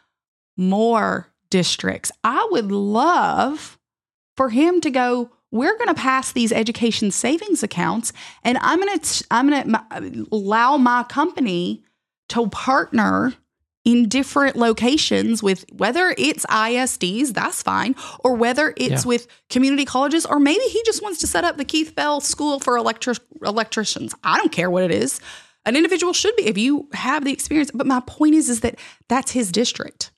more 0.58 1.27
districts. 1.49 2.12
I 2.23 2.47
would 2.51 2.71
love 2.71 3.77
for 4.36 4.49
him 4.49 4.82
to 4.82 4.89
go, 4.89 5.29
we're 5.51 5.77
going 5.77 5.89
to 5.89 5.93
pass 5.93 6.32
these 6.32 6.51
education 6.51 7.12
savings 7.12 7.62
accounts 7.62 8.12
and 8.43 8.58
I'm 8.60 8.79
going 8.79 8.97
to 8.97 9.25
I'm 9.29 9.49
going 9.49 9.71
to 9.71 10.27
allow 10.32 10.77
my 10.77 11.03
company 11.03 11.84
to 12.29 12.47
partner 12.47 13.34
in 13.86 14.08
different 14.08 14.56
locations 14.56 15.43
with 15.43 15.65
whether 15.74 16.15
it's 16.17 16.46
ISDs, 16.46 17.34
that's 17.34 17.62
fine, 17.62 17.96
or 18.19 18.34
whether 18.36 18.74
it's 18.78 19.04
Yeah. 19.04 19.08
with 19.10 19.28
community 19.50 19.84
colleges, 19.86 20.26
or 20.26 20.39
maybe 20.39 20.63
he 20.63 20.82
just 20.86 21.02
wants 21.02 21.19
to 21.19 21.28
set 21.28 21.43
up 21.43 21.58
the 21.58 21.65
Keith 21.65 21.93
Bell 21.93 22.22
School 22.22 22.60
for 22.60 22.78
electric 22.78 23.17
electricians. 23.46 24.15
I 24.24 24.38
don't 24.38 24.52
care 24.52 24.69
what 24.69 24.84
it 24.84 24.91
is. 24.91 25.19
An 25.65 25.76
individual 25.76 26.13
should 26.13 26.36
be 26.36 26.46
if 26.46 26.58
you 26.58 26.88
have 26.93 27.26
the 27.26 27.32
experience. 27.34 27.72
But 27.74 27.88
my 27.88 28.02
point 28.06 28.36
is, 28.36 28.50
is 28.50 28.62
that 28.62 28.76
that's 29.10 29.32
his 29.32 29.52
district. 29.52 30.12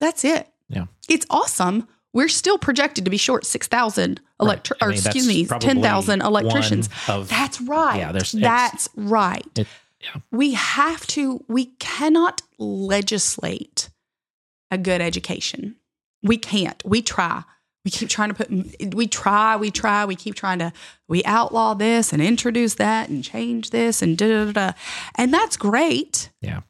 That's 0.00 0.24
it. 0.24 0.48
Yeah. 0.68 0.86
It's 1.08 1.26
awesome. 1.30 1.86
We're 2.12 2.28
still 2.28 2.58
projected 2.58 3.04
to 3.06 3.10
be 3.10 3.16
short 3.16 3.44
six 3.44 3.66
thousand 3.66 4.20
electri- 4.40 4.76
I 4.80 4.86
or 4.86 4.88
mean, 4.90 4.96
that's 4.96 5.06
excuse 5.16 5.26
me, 5.26 5.46
ten 5.58 5.82
thousand 5.82 6.22
electricians. 6.22 6.88
of- 7.08 7.28
That's 7.28 7.60
right. 7.60 7.98
Yeah, 7.98 8.12
there's- 8.12 8.32
that's 8.32 8.88
right. 8.94 9.44
It- 9.56 9.66
yeah. 10.04 10.20
We 10.30 10.52
have 10.54 11.06
to. 11.08 11.44
We 11.48 11.66
cannot 11.78 12.42
legislate 12.58 13.90
a 14.70 14.78
good 14.78 15.00
education. 15.00 15.76
We 16.22 16.36
can't. 16.36 16.82
We 16.84 17.02
try. 17.02 17.44
We 17.84 17.90
keep 17.90 18.08
trying 18.08 18.30
to 18.30 18.34
put. 18.34 18.94
We 18.94 19.06
try. 19.06 19.56
We 19.56 19.70
try. 19.70 20.04
We 20.04 20.16
keep 20.16 20.34
trying 20.34 20.58
to. 20.58 20.72
We 21.08 21.24
outlaw 21.24 21.74
this 21.74 22.12
and 22.12 22.22
introduce 22.22 22.74
that 22.74 23.08
and 23.08 23.24
change 23.24 23.70
this 23.70 24.02
and 24.02 24.16
da 24.16 24.26
da 24.26 24.44
da. 24.44 24.52
da. 24.52 24.72
And 25.16 25.32
that's 25.32 25.56
great. 25.56 26.30
Yeah. 26.40 26.60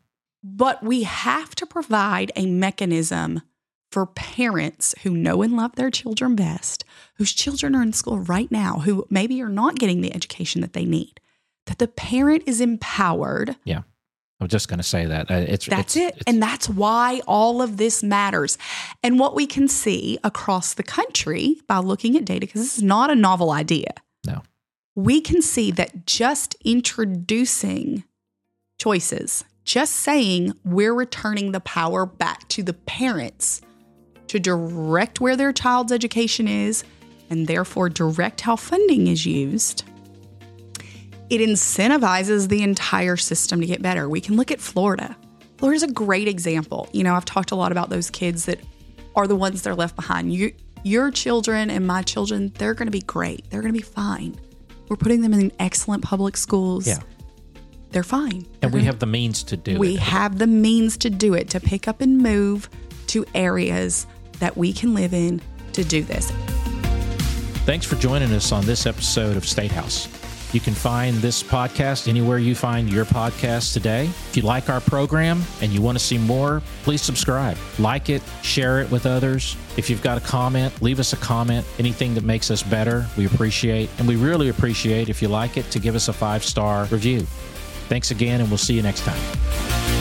But 0.43 0.83
we 0.83 1.05
have 1.05 1.55
to 1.57 1.67
provide 1.67 2.31
a 2.37 2.47
mechanism 2.47 3.43
for 3.91 4.07
parents 4.07 4.95
who 5.05 5.11
know 5.11 5.41
and 5.43 5.57
love 5.57 5.77
their 5.77 5.91
children 5.91 6.35
best, 6.35 6.85
whose 7.17 7.33
children 7.33 7.77
are 7.77 7.83
in 7.83 7.93
school 7.93 8.19
right 8.19 8.51
now, 8.51 8.81
who 8.81 9.07
maybe 9.09 9.41
are 9.41 9.49
not 9.49 9.79
getting 9.79 10.01
the 10.01 10.15
education 10.15 10.61
that 10.61 10.73
they 10.73 10.85
need, 10.85 11.21
that 11.67 11.79
the 11.79 11.89
parent 11.89 12.43
is 12.47 12.61
empowered. 12.61 13.57
Yeah. 13.65 13.83
I'm 14.41 14.49
just 14.49 14.69
going 14.69 14.79
to 14.79 14.83
say 14.85 15.07
that. 15.07 15.31
Uh, 15.31 15.35
It's 15.35 15.67
That's 15.67 15.97
it's- 15.97 16.09
it. 16.15 16.17
it's- 16.21 16.23
and 16.27 16.43
that's 16.43 16.69
why 16.69 17.21
all 17.27 17.63
of 17.63 17.77
this 17.77 18.03
matters. 18.03 18.59
And 19.03 19.19
what 19.19 19.35
we 19.35 19.47
can 19.47 19.69
see 19.69 20.19
across 20.25 20.75
the 20.75 20.83
country 20.83 21.57
by 21.67 21.79
looking 21.79 22.17
at 22.17 22.25
data, 22.25 22.41
because 22.41 22.61
this 22.63 22.77
is 22.77 22.83
not 22.83 23.11
a 23.11 23.15
novel 23.15 23.51
idea. 23.53 23.93
No. 24.27 24.43
We 24.95 25.21
can 25.21 25.41
see 25.41 25.71
that 25.73 26.05
just 26.07 26.57
introducing 26.65 28.05
choices, 28.79 29.45
just 29.65 29.93
saying 29.95 30.53
we're 30.65 30.93
returning 30.95 31.53
the 31.53 31.61
power 31.61 32.05
back 32.05 32.47
to 32.49 32.63
the 32.63 32.75
parents 32.75 33.63
to 34.29 34.39
direct 34.41 35.21
where 35.21 35.37
their 35.37 35.53
child's 35.53 35.93
education 35.93 36.49
is 36.49 36.85
and 37.31 37.47
therefore 37.47 37.89
direct 37.89 38.43
how 38.43 38.57
funding 38.57 39.07
is 39.07 39.25
used 39.25 39.85
it 41.31 41.41
incentivizes 41.41 42.49
the 42.49 42.63
entire 42.63 43.17
system 43.17 43.61
to 43.61 43.67
get 43.67 43.83
better. 43.83 44.09
We 44.09 44.21
can 44.21 44.37
look 44.37 44.51
at 44.51 44.61
Florida. 44.61 45.17
Florida's 45.59 45.83
a 45.83 45.93
great 45.93 46.29
example. 46.29 46.89
You 46.93 47.05
know, 47.05 47.15
I've 47.15 47.25
talked 47.25 47.51
a 47.51 47.55
lot 47.55 47.73
about 47.73 47.91
those 47.91 48.11
kids 48.11 48.45
that 48.47 48.61
are 49.17 49.27
the 49.27 49.37
ones 49.37 49.63
that 49.63 49.71
are 49.71 49.75
left 49.75 49.97
behind. 49.97 50.33
You, 50.33 50.53
your 50.83 51.11
children 51.11 51.71
and 51.71 51.87
my 51.87 52.03
children, 52.03 52.53
they're 52.59 52.75
going 52.75 52.87
to 52.89 52.93
be 52.93 53.01
great. 53.01 53.49
They're 53.51 53.63
going 53.63 53.73
to 53.73 53.79
be 53.79 53.85
fine. 53.85 54.39
We're 54.89 54.97
putting 54.97 55.23
them 55.23 55.33
in 55.33 55.51
excellent 55.59 56.03
public 56.05 56.37
schools. 56.37 56.87
Yeah. 56.87 56.99
They're 57.91 58.03
fine. 58.03 58.45
and 58.61 58.73
we 58.73 58.81
They're 58.81 58.87
have 58.87 58.99
the 58.99 59.07
means 59.07 59.43
to 59.45 59.57
do 59.57 59.79
we 59.79 59.89
it. 59.89 59.91
We 59.93 59.97
have 59.97 60.39
the 60.39 60.49
means 60.49 60.97
to 60.99 61.11
do 61.11 61.35
it, 61.35 61.49
to 61.51 61.61
pick 61.61 61.87
up 61.89 62.01
and 62.01 62.19
move 62.19 62.69
to 63.09 63.25
areas 63.35 64.07
that 64.41 64.57
we 64.57 64.73
can 64.73 64.95
live 64.95 65.15
in 65.15 65.41
to 65.73 65.85
do 65.85 66.03
this. 66.03 66.31
Thanks 67.65 67.87
for 67.87 67.95
joining 67.97 68.33
us 68.33 68.53
on 68.53 68.67
this 68.67 68.85
episode 68.85 69.37
of 69.37 69.47
State 69.47 69.71
House. 69.71 70.09
You 70.55 70.61
can 70.61 70.73
find 70.73 71.17
this 71.17 71.43
podcast 71.43 72.07
anywhere 72.07 72.39
you 72.39 72.55
find 72.55 72.89
your 72.89 73.05
podcast 73.05 73.73
today. 73.73 74.05
If 74.05 74.37
you 74.37 74.45
like 74.45 74.71
our 74.71 74.81
program 74.81 75.43
and 75.61 75.73
you 75.73 75.83
want 75.83 75.99
to 75.99 76.05
see 76.05 76.17
more, 76.17 76.63
please 76.85 77.03
subscribe, 77.03 77.57
like 77.81 78.09
it, 78.09 78.23
share 78.43 78.81
it 78.81 78.89
with 78.89 79.05
others. 79.05 79.57
If 79.77 79.91
you've 79.91 80.01
got 80.01 80.17
a 80.17 80.21
comment, 80.21 80.81
leave 80.81 81.01
us 81.01 81.13
a 81.13 81.17
comment. 81.17 81.67
Anything 81.81 82.15
that 82.15 82.23
makes 82.23 82.53
us 82.53 82.63
better, 82.63 83.05
we 83.17 83.27
appreciate. 83.27 83.91
And 83.99 84.07
we 84.07 84.15
really 84.15 84.49
appreciate 84.49 85.09
if 85.09 85.21
you 85.21 85.27
like 85.27 85.57
it 85.57 85.69
to 85.73 85.81
give 85.81 85.97
us 85.97 86.07
a 86.07 86.13
five 86.13 86.45
star 86.45 86.85
review. 86.85 87.23
Thanks 87.89 88.13
again, 88.13 88.41
and 88.41 88.49
we'll 88.49 88.59
see 88.59 88.75
you 88.75 88.83
next 88.83 89.01
time. 89.01 89.94